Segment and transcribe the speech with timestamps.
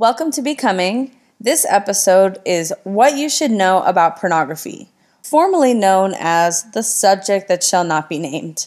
[0.00, 1.14] Welcome to Becoming.
[1.38, 4.88] This episode is What You Should Know About Pornography,
[5.22, 8.66] formerly known as The Subject That Shall Not Be Named.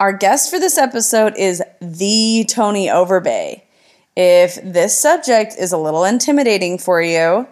[0.00, 3.62] Our guest for this episode is the Tony Overbay.
[4.16, 7.46] If this subject is a little intimidating for you,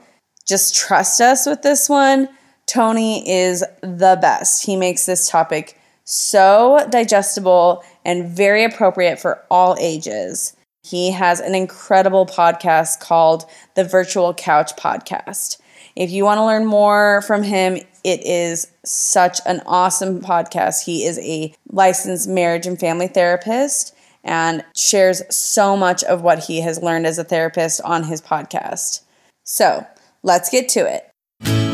[0.44, 2.28] just trust us with this one.
[2.66, 4.66] Tony is the best.
[4.66, 10.56] He makes this topic so digestible and very appropriate for all ages.
[10.84, 15.58] He has an incredible podcast called the Virtual Couch Podcast.
[15.96, 20.84] If you want to learn more from him, it is such an awesome podcast.
[20.84, 26.60] He is a licensed marriage and family therapist and shares so much of what he
[26.60, 29.00] has learned as a therapist on his podcast.
[29.44, 29.86] So
[30.22, 31.73] let's get to it.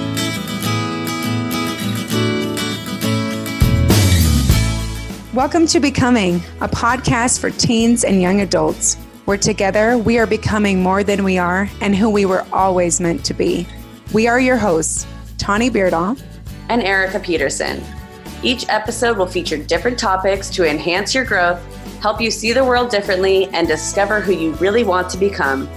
[5.32, 10.82] Welcome to Becoming, a podcast for teens and young adults, where together we are becoming
[10.82, 13.64] more than we are and who we were always meant to be.
[14.12, 15.06] We are your hosts,
[15.38, 16.20] Tawny Beardaw
[16.68, 17.80] and Erica Peterson.
[18.42, 21.64] Each episode will feature different topics to enhance your growth,
[22.00, 25.68] help you see the world differently, and discover who you really want to become.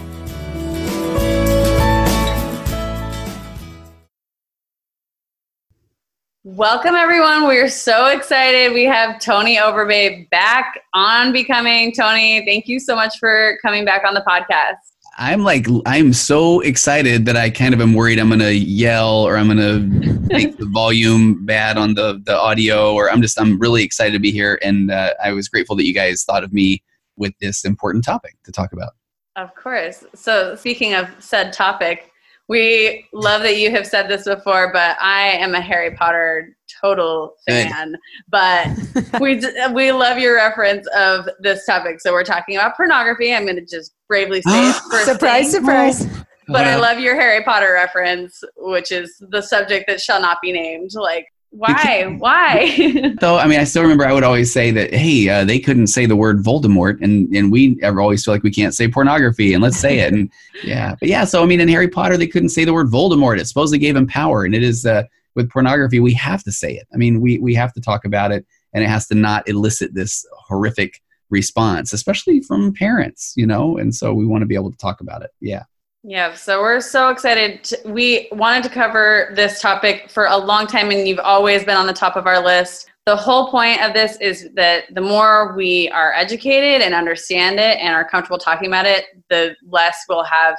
[6.55, 7.47] Welcome, everyone.
[7.47, 8.73] We're so excited.
[8.73, 11.91] We have Tony Overbay back on Becoming.
[11.93, 14.75] Tony, thank you so much for coming back on the podcast.
[15.17, 19.23] I'm like, I'm so excited that I kind of am worried I'm going to yell
[19.23, 19.79] or I'm going to
[20.27, 24.19] make the volume bad on the, the audio, or I'm just, I'm really excited to
[24.19, 24.59] be here.
[24.61, 26.83] And uh, I was grateful that you guys thought of me
[27.17, 28.91] with this important topic to talk about.
[29.35, 30.03] Of course.
[30.13, 32.12] So, speaking of said topic,
[32.49, 37.35] we love that you have said this before, but I am a Harry Potter total
[37.47, 37.91] fan.
[37.91, 37.99] Good.
[38.29, 39.41] But we
[39.73, 42.01] we love your reference of this topic.
[42.01, 43.33] So we're talking about pornography.
[43.33, 44.75] I'm going to just bravely say it.
[45.05, 45.61] surprise, thing.
[45.61, 46.07] surprise.
[46.47, 50.51] But I love your Harry Potter reference, which is the subject that shall not be
[50.51, 50.91] named.
[50.93, 52.15] Like why?
[52.17, 53.13] Why?
[53.21, 55.87] so, I mean, I still remember I would always say that, hey, uh, they couldn't
[55.87, 59.53] say the word Voldemort, and, and we ever always feel like we can't say pornography,
[59.53, 60.13] and let's say it.
[60.13, 60.31] And
[60.63, 63.39] yeah, but yeah, so I mean, in Harry Potter, they couldn't say the word Voldemort.
[63.39, 65.03] It supposedly gave him power, and it is uh,
[65.35, 66.87] with pornography, we have to say it.
[66.93, 69.93] I mean, we, we have to talk about it, and it has to not elicit
[69.93, 74.71] this horrific response, especially from parents, you know, and so we want to be able
[74.71, 75.31] to talk about it.
[75.39, 75.63] Yeah.
[76.05, 77.63] Yeah, so we're so excited.
[77.63, 81.77] To, we wanted to cover this topic for a long time, and you've always been
[81.77, 82.91] on the top of our list.
[83.05, 87.79] The whole point of this is that the more we are educated and understand it
[87.79, 90.55] and are comfortable talking about it, the less we'll have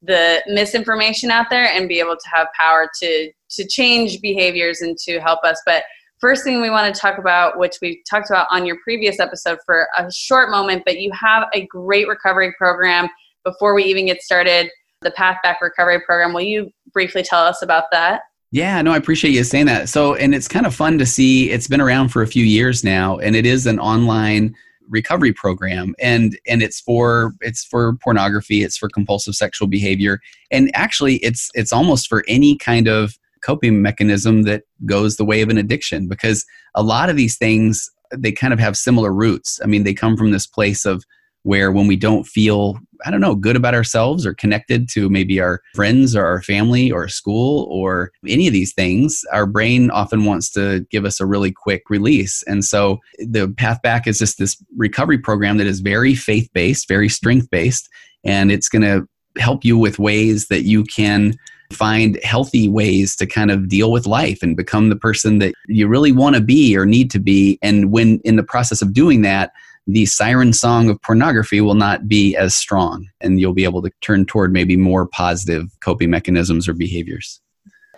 [0.00, 4.96] the misinformation out there and be able to have power to to change behaviors and
[4.98, 5.60] to help us.
[5.66, 5.84] But
[6.20, 9.58] first thing we want to talk about, which we talked about on your previous episode
[9.66, 13.08] for a short moment, but you have a great recovery program.
[13.44, 14.70] Before we even get started,
[15.04, 16.32] the Path Back Recovery Program.
[16.32, 18.22] Will you briefly tell us about that?
[18.50, 19.88] Yeah, no, I appreciate you saying that.
[19.88, 21.50] So, and it's kind of fun to see.
[21.50, 24.54] It's been around for a few years now, and it is an online
[24.88, 30.20] recovery program and and it's for it's for pornography it's for compulsive sexual behavior
[30.50, 35.42] and actually it's it's almost for any kind of coping mechanism that goes the way
[35.42, 36.44] of an addiction because
[36.74, 40.16] a lot of these things they kind of have similar roots i mean they come
[40.16, 41.04] from this place of
[41.44, 45.40] where when we don't feel i don't know good about ourselves or connected to maybe
[45.40, 50.24] our friends or our family or school or any of these things our brain often
[50.24, 52.42] wants to give us a really quick release.
[52.46, 56.88] And so the path back is just this recovery program that is very faith based
[56.88, 57.88] very strength based
[58.24, 59.06] and it's going to
[59.40, 61.34] help you with ways that you can
[61.72, 65.88] find healthy ways to kind of deal with life and become the person that you
[65.88, 67.58] really want to be or need to be.
[67.62, 69.52] And when in the process of doing that
[69.86, 73.90] the siren song of pornography will not be as strong and you'll be able to
[74.00, 77.40] turn toward maybe more positive coping mechanisms or behaviors.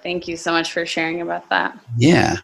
[0.02, 1.78] Thank you so much for sharing about that.
[1.96, 2.36] Yeah.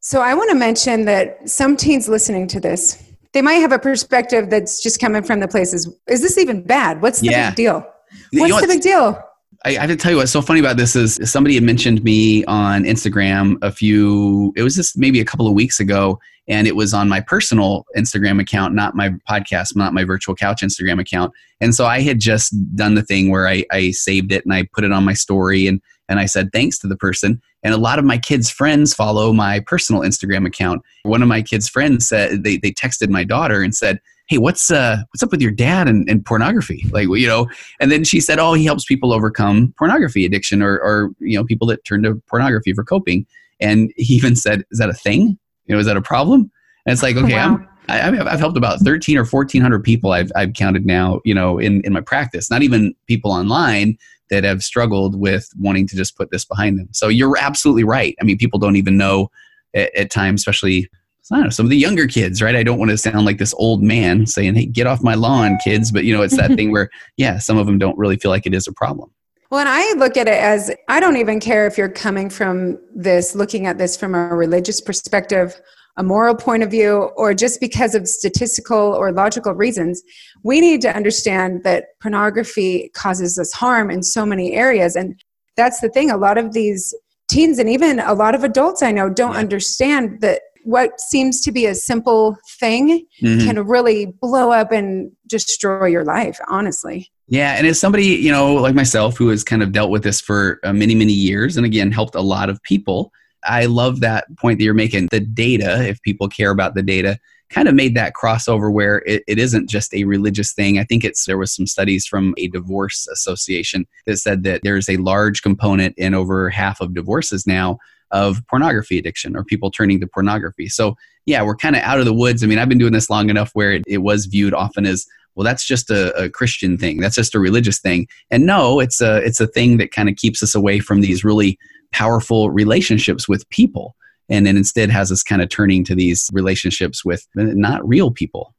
[0.00, 3.78] So I want to mention that some teens listening to this, they might have a
[3.78, 5.92] perspective that's just coming from the places.
[6.06, 7.02] Is this even bad?
[7.02, 7.50] What's the yeah.
[7.50, 7.80] big deal?
[7.80, 9.22] What's you know the big deal?
[9.64, 12.44] I, have to tell you what's so funny about this is somebody had mentioned me
[12.44, 16.76] on Instagram a few, it was just maybe a couple of weeks ago, and it
[16.76, 21.32] was on my personal Instagram account, not my podcast, not my virtual couch Instagram account.
[21.60, 24.66] And so I had just done the thing where I, I saved it and I
[24.72, 27.40] put it on my story and and I said thanks to the person.
[27.62, 30.82] And a lot of my kids' friends follow my personal Instagram account.
[31.02, 34.70] One of my kids' friends said they, they texted my daughter and said, hey what's
[34.70, 37.48] uh what's up with your dad and, and pornography like you know
[37.80, 41.44] and then she said oh he helps people overcome pornography addiction or or you know
[41.44, 43.26] people that turn to pornography for coping
[43.60, 46.50] and he even said is that a thing you know is that a problem
[46.86, 47.54] and it's like okay wow.
[47.54, 51.34] i'm I, I've, I've helped about 13 or 1400 people I've, I've counted now, you
[51.34, 53.96] know, in, in my practice, not even people online
[54.30, 56.88] that have struggled with wanting to just put this behind them.
[56.92, 58.14] So you're absolutely right.
[58.20, 59.30] I mean, people don't even know
[59.74, 60.88] at, at times, especially
[61.30, 62.56] I don't know, some of the younger kids, right?
[62.56, 65.58] I don't want to sound like this old man saying, "Hey, get off my lawn,
[65.62, 68.30] kids." But you know, it's that thing where, yeah, some of them don't really feel
[68.30, 69.10] like it is a problem.
[69.50, 72.78] Well, and I look at it as I don't even care if you're coming from
[72.94, 75.58] this, looking at this from a religious perspective,
[75.96, 80.02] a moral point of view, or just because of statistical or logical reasons.
[80.42, 84.96] We need to understand that pornography causes us harm in so many areas.
[84.96, 85.20] And
[85.56, 86.10] that's the thing.
[86.10, 86.94] A lot of these
[87.28, 89.38] teens and even a lot of adults I know don't yeah.
[89.38, 93.46] understand that what seems to be a simple thing mm-hmm.
[93.46, 97.10] can really blow up and destroy your life, honestly.
[97.28, 100.20] Yeah, and as somebody, you know, like myself who has kind of dealt with this
[100.20, 103.12] for uh, many, many years and again helped a lot of people,
[103.44, 105.08] I love that point that you're making.
[105.10, 107.18] The data, if people care about the data,
[107.50, 110.78] kind of made that crossover where it, it isn't just a religious thing.
[110.78, 114.88] I think it's there was some studies from a divorce association that said that there's
[114.88, 117.78] a large component in over half of divorces now
[118.10, 120.68] of pornography addiction or people turning to pornography.
[120.68, 120.96] So
[121.26, 122.42] yeah, we're kind of out of the woods.
[122.42, 125.06] I mean, I've been doing this long enough where it, it was viewed often as
[125.34, 126.98] well that's just a, a, christian thing.
[126.98, 128.08] That's just a religious thing.
[128.30, 131.22] And no it's a it's a thing that kind of keeps us away from these
[131.22, 131.58] really
[131.92, 133.94] powerful relationships with people.
[134.28, 138.10] And then instead has us kind of turning to these relationships with uh, not real
[138.10, 138.54] people.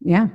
[0.00, 0.28] Yeah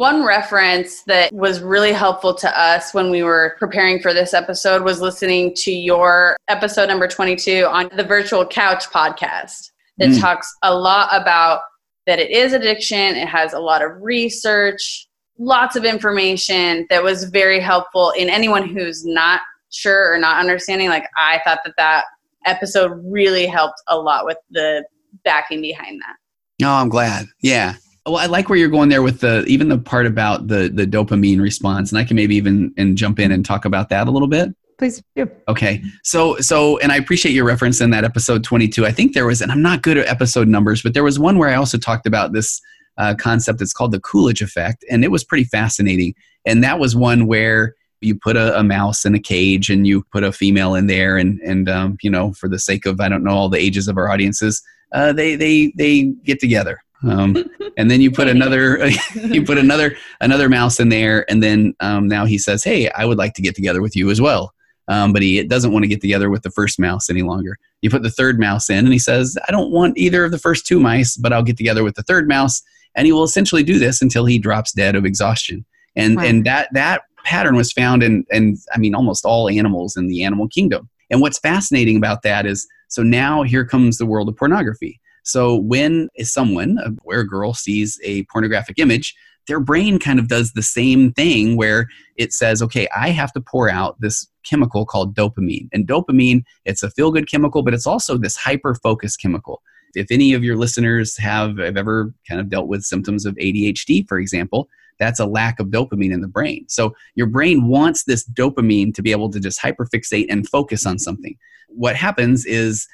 [0.00, 4.82] one reference that was really helpful to us when we were preparing for this episode
[4.82, 10.18] was listening to your episode number 22 on the virtual couch podcast that mm.
[10.18, 11.60] talks a lot about
[12.06, 15.06] that it is addiction it has a lot of research
[15.38, 20.88] lots of information that was very helpful in anyone who's not sure or not understanding.
[20.88, 22.04] Like I thought that that
[22.46, 24.84] episode really helped a lot with the
[25.24, 26.66] backing behind that.
[26.66, 27.26] Oh, I'm glad.
[27.40, 27.76] Yeah.
[28.06, 30.86] Well, I like where you're going there with the even the part about the the
[30.86, 34.10] dopamine response, and I can maybe even and jump in and talk about that a
[34.10, 34.54] little bit.
[34.78, 35.30] Please do.
[35.46, 35.82] Okay.
[36.02, 38.86] So so and I appreciate your reference in that episode 22.
[38.86, 41.36] I think there was, and I'm not good at episode numbers, but there was one
[41.36, 42.62] where I also talked about this
[42.96, 46.14] uh, concept that's called the Coolidge effect, and it was pretty fascinating.
[46.46, 50.02] And that was one where you put a, a, mouse in a cage and you
[50.10, 53.10] put a female in there, and and um, you know, for the sake of I
[53.10, 54.62] don't know all the ages of our audiences,
[54.92, 56.82] uh, they they they get together.
[57.02, 57.36] Um,
[57.76, 62.08] and then you put another you put another another mouse in there, and then um,
[62.08, 64.52] now he says, "Hey, I would like to get together with you as well."
[64.88, 67.58] Um, but he doesn't want to get together with the first mouse any longer.
[67.80, 70.38] You put the third mouse in, and he says, "I don't want either of the
[70.38, 72.62] first two mice, but I'll get together with the third mouse."
[72.94, 75.64] and he will essentially do this until he drops dead of exhaustion.
[75.96, 76.24] And wow.
[76.24, 80.22] and that that pattern was found in and I mean almost all animals in the
[80.22, 80.88] animal kingdom.
[81.10, 85.00] And what's fascinating about that is so now here comes the world of pornography.
[85.22, 89.14] So when someone, a where a girl sees a pornographic image,
[89.46, 93.40] their brain kind of does the same thing where it says, okay, I have to
[93.40, 95.68] pour out this chemical called dopamine.
[95.72, 99.62] And dopamine, it's a feel good chemical, but it's also this hyper focus chemical
[99.94, 104.06] if any of your listeners have, have ever kind of dealt with symptoms of ADHD,
[104.08, 104.68] for example,
[104.98, 106.66] that's a lack of dopamine in the brain.
[106.68, 110.98] So your brain wants this dopamine to be able to just hyperfixate and focus on
[110.98, 111.36] something.
[111.68, 112.86] What happens is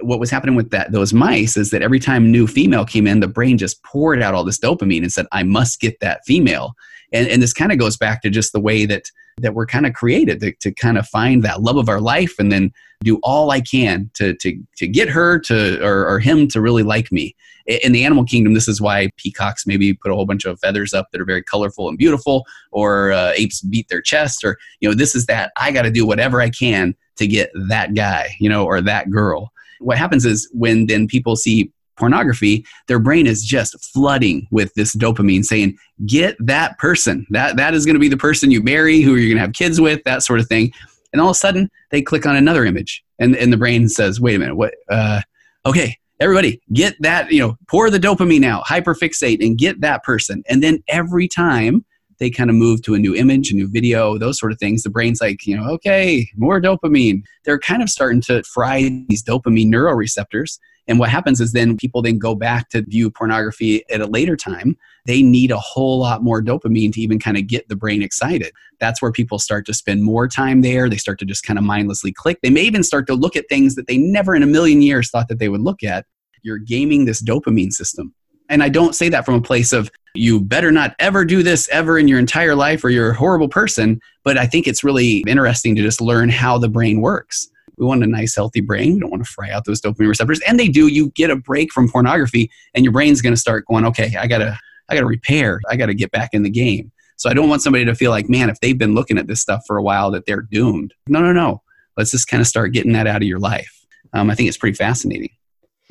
[0.00, 3.20] what was happening with that those mice is that every time new female came in,
[3.20, 6.74] the brain just poured out all this dopamine and said, "I must get that female."
[7.12, 9.86] And and this kind of goes back to just the way that that we're kind
[9.86, 12.72] of created to, to kind of find that love of our life and then
[13.02, 16.82] do all I can to, to, to get her to or, or him to really
[16.82, 17.34] like me.
[17.66, 20.92] In the animal kingdom, this is why peacocks maybe put a whole bunch of feathers
[20.92, 24.88] up that are very colorful and beautiful, or uh, apes beat their chest, or you
[24.88, 28.36] know, this is that I got to do whatever I can to get that guy,
[28.38, 29.50] you know, or that girl.
[29.80, 34.94] What happens is when then people see pornography, their brain is just flooding with this
[34.96, 35.76] dopamine saying,
[36.06, 37.26] get that person.
[37.30, 39.52] That, that is going to be the person you marry, who you're going to have
[39.52, 40.72] kids with, that sort of thing.
[41.12, 43.04] And all of a sudden, they click on another image.
[43.20, 44.74] And, and the brain says, wait a minute, what?
[44.88, 45.20] Uh,
[45.64, 50.42] okay, everybody, get that, you know, pour the dopamine out, hyperfixate, and get that person.
[50.48, 51.84] And then every time
[52.24, 54.82] they kind of move to a new image, a new video, those sort of things,
[54.82, 57.22] the brain's like, you know, okay, more dopamine.
[57.44, 62.02] They're kind of starting to fry these dopamine neuroreceptors and what happens is then people
[62.02, 64.76] then go back to view pornography at a later time.
[65.06, 68.52] They need a whole lot more dopamine to even kind of get the brain excited.
[68.80, 70.88] That's where people start to spend more time there.
[70.88, 72.40] They start to just kind of mindlessly click.
[72.42, 75.10] They may even start to look at things that they never in a million years
[75.10, 76.06] thought that they would look at.
[76.42, 78.14] You're gaming this dopamine system.
[78.50, 81.68] And I don't say that from a place of you better not ever do this
[81.70, 84.00] ever in your entire life or you're a horrible person.
[84.22, 88.04] But I think it's really interesting to just learn how the brain works We want
[88.04, 88.94] a nice, healthy brain.
[88.94, 90.40] We don't want to fry out those dopamine receptors.
[90.46, 90.86] And they do.
[90.86, 94.26] You get a break from pornography, and your brain's going to start going, okay, I
[94.26, 95.60] gotta, I gotta repair.
[95.68, 96.92] I gotta get back in the game.
[97.16, 99.40] So I don't want somebody to feel like, man, if they've been looking at this
[99.40, 100.94] stuff for a while, that they're doomed.
[101.06, 101.62] No, no, no.
[101.96, 103.86] Let's just kind of start getting that out of your life.
[104.12, 105.30] Um, I think it's pretty fascinating.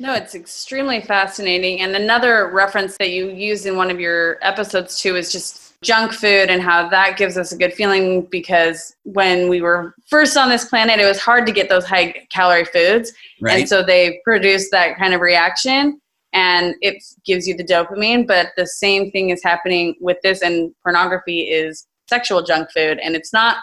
[0.00, 1.80] No, it's extremely fascinating.
[1.80, 6.12] And another reference that you use in one of your episodes too is just junk
[6.12, 10.48] food and how that gives us a good feeling because when we were first on
[10.48, 13.12] this planet, it was hard to get those high calorie foods.
[13.40, 13.60] Right.
[13.60, 16.00] And so they produce that kind of reaction
[16.34, 18.26] and it gives you the dopamine.
[18.26, 23.14] But the same thing is happening with this, and pornography is sexual junk food, and
[23.14, 23.58] it's not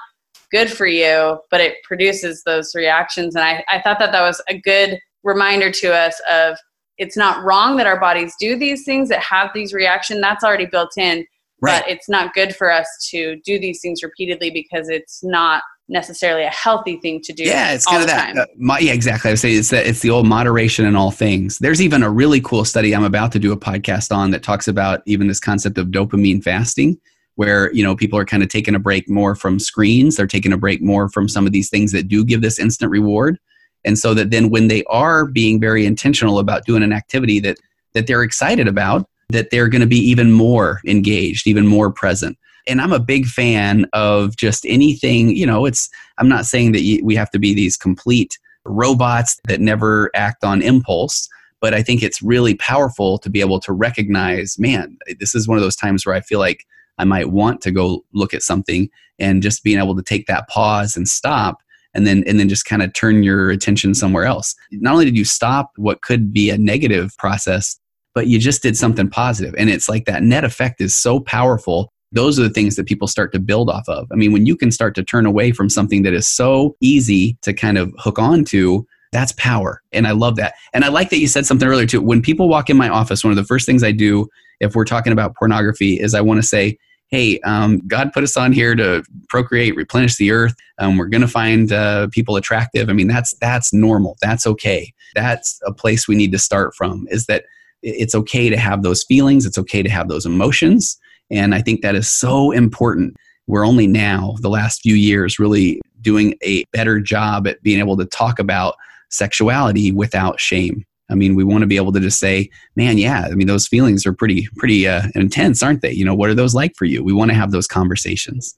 [0.52, 3.36] good for you, but it produces those reactions.
[3.36, 6.58] And I, I thought that that was a good reminder to us of
[6.98, 10.66] it's not wrong that our bodies do these things that have these reactions that's already
[10.66, 11.25] built in
[11.62, 11.84] right.
[11.84, 16.44] but it's not good for us to do these things repeatedly because it's not necessarily
[16.44, 17.44] a healthy thing to do.
[17.44, 18.38] Yeah, it's kind of that.
[18.38, 19.30] Uh, my, yeah, exactly.
[19.30, 21.60] I would say it's that it's the old moderation in all things.
[21.60, 24.68] There's even a really cool study I'm about to do a podcast on that talks
[24.68, 26.98] about even this concept of dopamine fasting,
[27.36, 30.16] where you know people are kind of taking a break more from screens.
[30.16, 32.90] They're taking a break more from some of these things that do give this instant
[32.90, 33.38] reward,
[33.86, 37.58] and so that then when they are being very intentional about doing an activity that
[37.94, 42.38] that they're excited about, that they're going to be even more engaged, even more present.
[42.68, 47.02] And i'm a big fan of just anything you know it's i'm not saying that
[47.04, 51.28] we have to be these complete robots that never act on impulse
[51.60, 55.58] but i think it's really powerful to be able to recognize man this is one
[55.58, 56.64] of those times where i feel like
[57.00, 60.48] i might want to go look at something and just being able to take that
[60.48, 64.56] pause and stop and then and then just kind of turn your attention somewhere else
[64.72, 67.78] not only did you stop what could be a negative process
[68.14, 69.56] but you just did something positive.
[69.58, 73.08] and it's like that net effect is so powerful those are the things that people
[73.08, 74.08] start to build off of.
[74.12, 77.38] I mean, when you can start to turn away from something that is so easy
[77.42, 79.82] to kind of hook on to, that's power.
[79.92, 80.54] And I love that.
[80.74, 82.02] And I like that you said something earlier too.
[82.02, 84.28] When people walk in my office, one of the first things I do
[84.60, 86.78] if we're talking about pornography is I want to say,
[87.12, 90.56] hey, um, God put us on here to procreate, replenish the earth.
[90.80, 92.89] Um, we're going to find uh, people attractive.
[92.89, 94.18] I mean, that's that's normal.
[94.22, 94.94] That's okay.
[95.13, 97.08] That's a place we need to start from.
[97.12, 97.46] Is that
[97.84, 99.46] it's okay to have those feelings.
[99.46, 100.98] It's okay to have those emotions.
[101.30, 103.15] And I think that is so important.
[103.48, 107.98] We're only now, the last few years, really doing a better job at being able
[107.98, 108.75] to talk about
[109.10, 110.86] sexuality without shame.
[111.12, 113.68] I mean, we want to be able to just say, man, yeah, I mean, those
[113.68, 115.91] feelings are pretty, pretty uh, intense, aren't they?
[115.91, 117.03] You know, what are those like for you?
[117.03, 118.58] We want to have those conversations.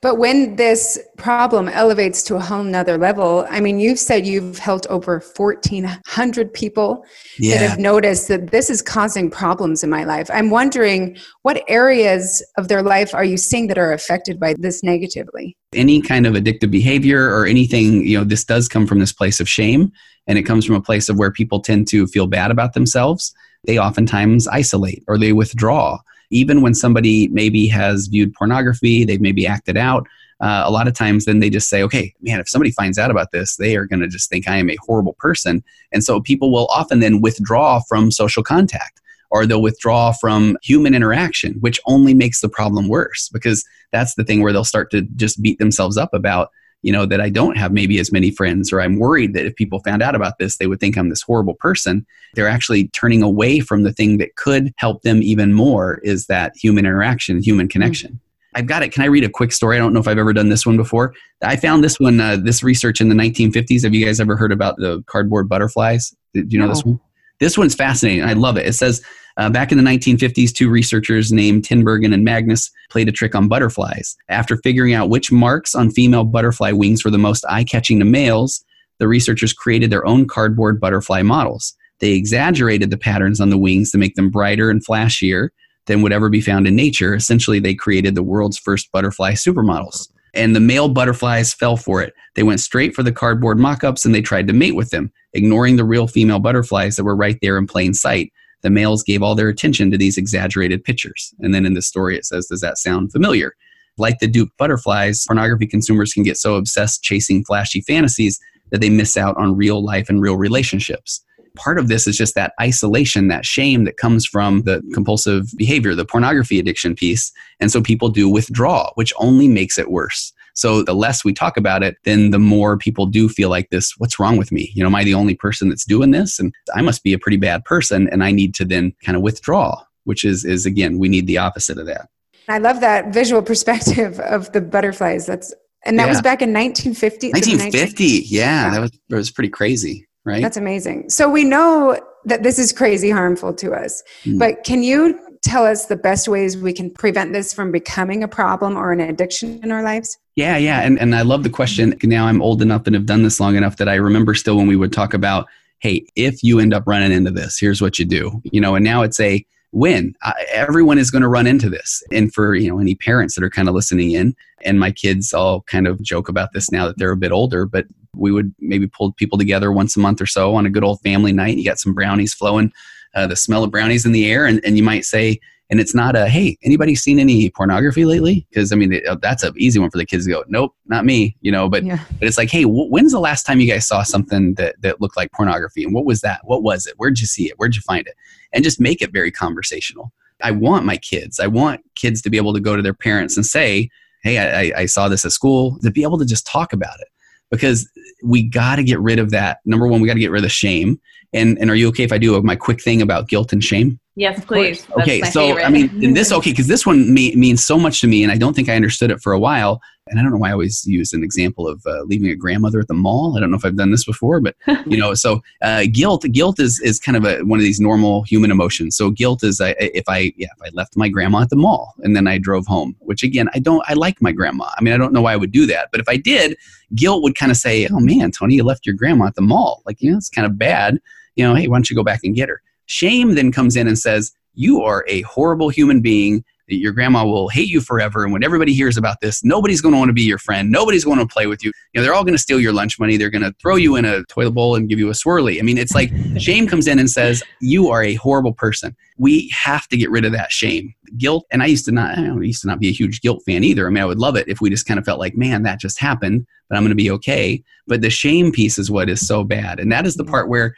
[0.00, 4.56] But when this problem elevates to a whole nother level, I mean, you've said you've
[4.56, 7.04] helped over 1,400 people
[7.36, 7.58] yeah.
[7.58, 10.30] that have noticed that this is causing problems in my life.
[10.32, 14.84] I'm wondering what areas of their life are you seeing that are affected by this
[14.84, 15.56] negatively?
[15.74, 19.40] Any kind of addictive behavior or anything, you know, this does come from this place
[19.40, 19.90] of shame
[20.28, 23.34] and it comes from a place of where people tend to feel bad about themselves.
[23.64, 25.98] They oftentimes isolate or they withdraw
[26.30, 30.06] even when somebody maybe has viewed pornography, they've maybe acted out.
[30.40, 33.10] Uh, a lot of times, then they just say, okay, man, if somebody finds out
[33.10, 35.64] about this, they are going to just think I am a horrible person.
[35.92, 40.94] And so people will often then withdraw from social contact or they'll withdraw from human
[40.94, 45.02] interaction, which only makes the problem worse because that's the thing where they'll start to
[45.16, 46.50] just beat themselves up about
[46.82, 49.54] you know that i don't have maybe as many friends or i'm worried that if
[49.56, 53.22] people found out about this they would think i'm this horrible person they're actually turning
[53.22, 57.66] away from the thing that could help them even more is that human interaction human
[57.66, 57.72] mm-hmm.
[57.72, 58.24] connection mm-hmm.
[58.54, 58.92] I've got it.
[58.92, 59.76] Can I read a quick story?
[59.76, 61.14] I don't know if I've ever done this one before.
[61.42, 63.84] I found this one, uh, this research in the 1950s.
[63.84, 66.14] Have you guys ever heard about the cardboard butterflies?
[66.34, 66.72] Do you know no.
[66.72, 66.98] this one?
[67.40, 68.24] This one's fascinating.
[68.24, 68.66] I love it.
[68.66, 69.02] It says
[69.38, 73.46] uh, back in the 1950s, two researchers named Tinbergen and Magnus played a trick on
[73.46, 74.16] butterflies.
[74.28, 78.04] After figuring out which marks on female butterfly wings were the most eye catching to
[78.04, 78.64] males,
[78.98, 81.76] the researchers created their own cardboard butterfly models.
[82.00, 85.50] They exaggerated the patterns on the wings to make them brighter and flashier
[85.86, 87.14] than would ever be found in nature.
[87.14, 90.08] Essentially, they created the world's first butterfly supermodels.
[90.34, 92.12] And the male butterflies fell for it.
[92.34, 95.12] They went straight for the cardboard mock ups and they tried to mate with them,
[95.32, 99.22] ignoring the real female butterflies that were right there in plain sight the males gave
[99.22, 101.34] all their attention to these exaggerated pictures.
[101.40, 103.54] And then in the story, it says, Does that sound familiar?
[103.98, 108.38] Like the duped butterflies, pornography consumers can get so obsessed chasing flashy fantasies
[108.70, 111.24] that they miss out on real life and real relationships.
[111.56, 115.94] Part of this is just that isolation, that shame that comes from the compulsive behavior,
[115.94, 117.32] the pornography addiction piece.
[117.58, 120.32] And so people do withdraw, which only makes it worse.
[120.58, 123.94] So the less we talk about it, then the more people do feel like this,
[123.98, 124.72] what's wrong with me?
[124.74, 126.40] You know, am I the only person that's doing this?
[126.40, 129.22] And I must be a pretty bad person and I need to then kind of
[129.22, 132.08] withdraw, which is is again, we need the opposite of that.
[132.48, 135.26] I love that visual perspective of the butterflies.
[135.26, 135.54] That's
[135.86, 136.10] And that Yeah.
[136.14, 137.28] was back in 1950.
[137.28, 138.24] 1950.
[138.26, 140.42] Yeah, that was that was pretty crazy, right?
[140.42, 141.08] That's amazing.
[141.10, 144.02] So we know that this is crazy harmful to us.
[144.24, 144.40] Mm.
[144.40, 148.28] But can you tell us the best ways we can prevent this from becoming a
[148.28, 150.18] problem or an addiction in our lives?
[150.36, 150.80] Yeah, yeah.
[150.80, 151.94] And, and I love the question.
[152.02, 154.66] Now I'm old enough and have done this long enough that I remember still when
[154.66, 155.46] we would talk about,
[155.80, 158.40] hey, if you end up running into this, here's what you do.
[158.44, 160.14] You know, and now it's a win.
[160.22, 162.02] Uh, everyone is going to run into this.
[162.10, 165.32] And for, you know, any parents that are kind of listening in, and my kids
[165.32, 168.54] all kind of joke about this now that they're a bit older, but we would
[168.58, 171.56] maybe pull people together once a month or so on a good old family night.
[171.56, 172.72] You got some brownies flowing,
[173.14, 175.38] uh, the smell of brownies in the air, and, and you might say,
[175.70, 178.46] and it's not a hey anybody seen any pornography lately?
[178.48, 181.04] Because i mean it, that's an easy one for the kids to go nope not
[181.04, 182.02] me you know but Yeah.
[182.18, 184.98] but it's like hey wh- when's the last time you guys saw something that that
[185.02, 186.40] looked like pornography and what was that?
[186.44, 186.94] What was it?
[186.96, 187.58] Where'd you see it?
[187.58, 188.14] Where'd you find it?
[188.54, 190.10] And just make it very conversational.
[190.42, 193.36] I want my kids i want kids to be able to go to their parents
[193.36, 193.90] and say
[194.22, 196.98] hey i, I- I saw this at school to be able to just talk about
[197.00, 197.08] it
[197.50, 197.86] because
[198.24, 200.44] we got to get rid of that number one we got to get rid of
[200.44, 200.98] the shame
[201.32, 203.98] and and are you okay if i do my quick thing about guilt and shame
[204.18, 204.84] Yes, please.
[205.00, 205.64] Okay so favorite.
[205.64, 208.32] i mean in this okay because this one me, means so much to me and
[208.32, 210.52] i don't think i understood it for a while and i don't know why i
[210.52, 213.36] always use an example of uh, leaving a grandmother at the mall.
[213.36, 214.56] I don't know if i've done this before but
[214.86, 218.24] you know so uh, guilt guilt is is kind of a, one of these normal
[218.24, 218.96] human emotions.
[218.96, 221.94] So guilt is I, if i yeah if i left my grandma at the mall
[222.00, 224.68] and then i drove home which again i don't i like my grandma.
[224.76, 226.56] I mean i don't know why i would do that but if i did
[226.96, 229.82] guilt would kind of say oh man tony you left your grandma at the mall.
[229.86, 230.98] Like you know it's kind of bad.
[231.36, 233.86] You know hey why don't you go back and get her shame then comes in
[233.86, 238.24] and says you are a horrible human being that your grandma will hate you forever
[238.24, 241.04] and when everybody hears about this nobody's going to want to be your friend nobody's
[241.04, 241.70] going to play with you.
[241.92, 243.96] You know they're all going to steal your lunch money they're going to throw you
[243.96, 245.58] in a toilet bowl and give you a swirly.
[245.58, 248.96] I mean it's like shame comes in and says you are a horrible person.
[249.16, 250.94] We have to get rid of that shame.
[251.16, 253.64] Guilt and i used to not i used to not be a huge guilt fan
[253.64, 253.86] either.
[253.86, 255.80] I mean i would love it if we just kind of felt like man that
[255.80, 257.62] just happened but i'm going to be okay.
[257.86, 260.30] But the shame piece is what is so bad and that is the mm.
[260.30, 260.74] part where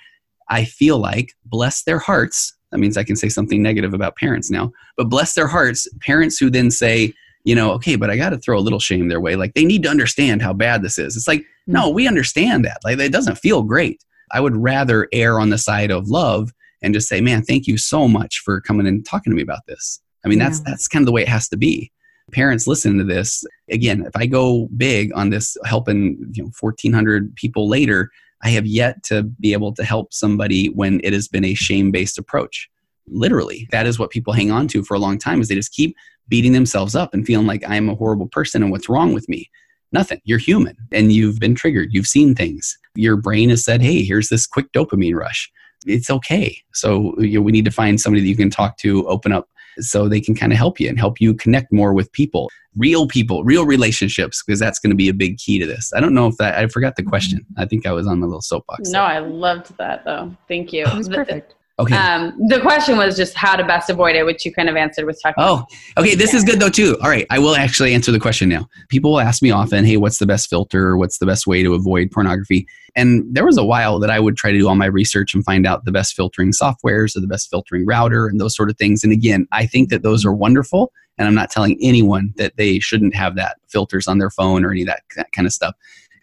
[0.51, 2.55] I feel like, bless their hearts.
[2.71, 6.39] That means I can say something negative about parents now, but bless their hearts, parents
[6.39, 7.15] who then say,
[7.45, 9.37] you know, okay, but I got to throw a little shame their way.
[9.37, 11.17] Like they need to understand how bad this is.
[11.17, 11.73] It's like, hmm.
[11.73, 12.79] no, we understand that.
[12.85, 14.05] Like it doesn't feel great.
[14.33, 17.79] I would rather err on the side of love and just say, man, thank you
[17.79, 20.01] so much for coming and talking to me about this.
[20.25, 21.91] I mean, that's that's kind of the way it has to be.
[22.33, 23.45] Parents listen to this.
[23.71, 28.11] Again, if I go big on this helping, you know, 1400 people later,
[28.43, 32.19] I have yet to be able to help somebody when it has been a shame-based
[32.19, 32.71] approach.
[33.07, 35.73] Literally, that is what people hang on to for a long time is they just
[35.73, 35.97] keep
[36.29, 39.51] beating themselves up and feeling like I'm a horrible person and what's wrong with me.
[39.93, 40.21] Nothing.
[40.25, 41.89] You're human and you've been triggered.
[41.93, 42.79] You've seen things.
[42.95, 45.51] Your brain has said, "Hey, here's this quick dopamine rush."
[45.87, 46.57] It's okay.
[46.73, 49.49] So you know, we need to find somebody that you can talk to, open up
[49.81, 53.07] so they can kind of help you and help you connect more with people real
[53.07, 56.15] people real relationships because that's going to be a big key to this i don't
[56.15, 57.11] know if that i forgot the mm-hmm.
[57.11, 60.35] question i think i was on the little soapbox no, I loved that though.
[60.49, 60.85] Thank you.
[60.85, 61.55] It was perfect.
[61.81, 61.97] Okay.
[61.97, 65.07] Um, the question was just how to best avoid it, which you kind of answered
[65.07, 65.43] with talking.
[65.43, 65.65] oh
[65.99, 66.97] okay this is good though too.
[67.03, 68.69] All right i will actually answer the question now.
[68.89, 70.97] People will ask me often hey what's the best filter?
[70.97, 72.67] What's the best way to avoid pornography?
[72.97, 75.45] And there was a while that i would try to do all my research and
[75.45, 78.77] find out the best filtering softwares or the best filtering router and those sort of
[78.77, 79.05] things.
[79.05, 82.79] And again i think that those are wonderful and i'm not telling anyone that they
[82.79, 85.75] shouldn't have that filters on their phone or any of that, that kind of stuff.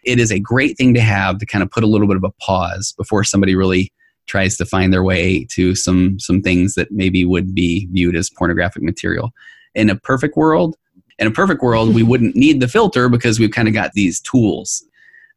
[0.03, 2.23] It is a great thing to have to kind of put a little bit of
[2.23, 3.91] a pause before somebody really
[4.27, 8.29] tries to find their way to some some things that maybe would be viewed as
[8.29, 9.33] pornographic material.
[9.75, 10.75] In a perfect world
[11.19, 14.19] in a perfect world we wouldn't need the filter because we've kind of got these
[14.19, 14.83] tools.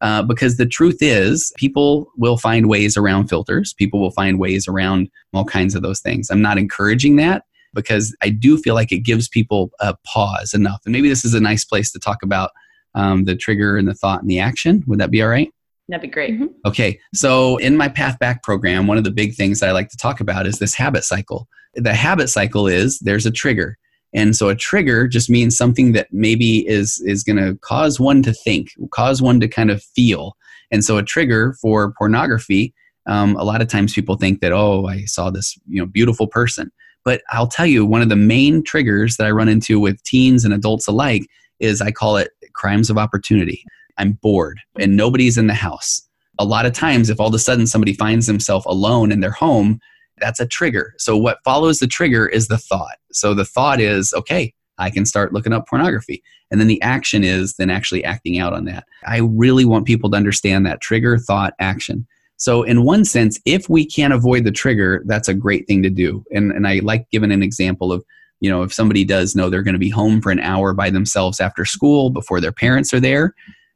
[0.03, 3.75] Uh, because the truth is people will find ways around filters.
[3.75, 6.31] People will find ways around all kinds of those things.
[6.31, 10.81] I'm not encouraging that because i do feel like it gives people a pause enough.
[10.85, 12.51] And maybe this is a nice place to talk about
[12.95, 14.83] um, the trigger and the thought and the action.
[14.87, 15.53] Would that be all right
[15.91, 16.41] That'd be great.
[16.65, 19.89] Okay, so in my Path Back program, one of the big things that I like
[19.89, 21.49] to talk about is this habit cycle.
[21.75, 23.77] The habit cycle is there's a trigger.
[24.15, 28.23] And so a trigger just means something that maybe is is going to cause one
[28.23, 30.37] to think, cause one to kind of feel.
[30.71, 32.73] And so a trigger for pornography,
[33.07, 36.29] um, a lot of times people think that oh, I saw this you know beautiful
[36.29, 36.71] person.
[37.05, 40.45] But I'll tell you, one of the main triggers that I run into with teens
[40.45, 41.27] and adults alike
[41.59, 43.65] is I call it crimes of opportunity.
[44.01, 46.03] I'm bored and nobody's in the house.
[46.39, 49.31] A lot of times, if all of a sudden somebody finds themselves alone in their
[49.31, 49.79] home,
[50.19, 50.95] that's a trigger.
[50.97, 52.97] So, what follows the trigger is the thought.
[53.13, 56.23] So, the thought is, okay, I can start looking up pornography.
[56.51, 58.85] And then the action is then actually acting out on that.
[59.07, 62.07] I really want people to understand that trigger, thought, action.
[62.39, 65.91] So, in one sense, if we can't avoid the trigger, that's a great thing to
[65.91, 66.25] do.
[66.35, 68.03] And, and I like giving an example of
[68.41, 70.89] You know, if somebody does know they're going to be home for an hour by
[70.89, 73.35] themselves after school before their parents are there,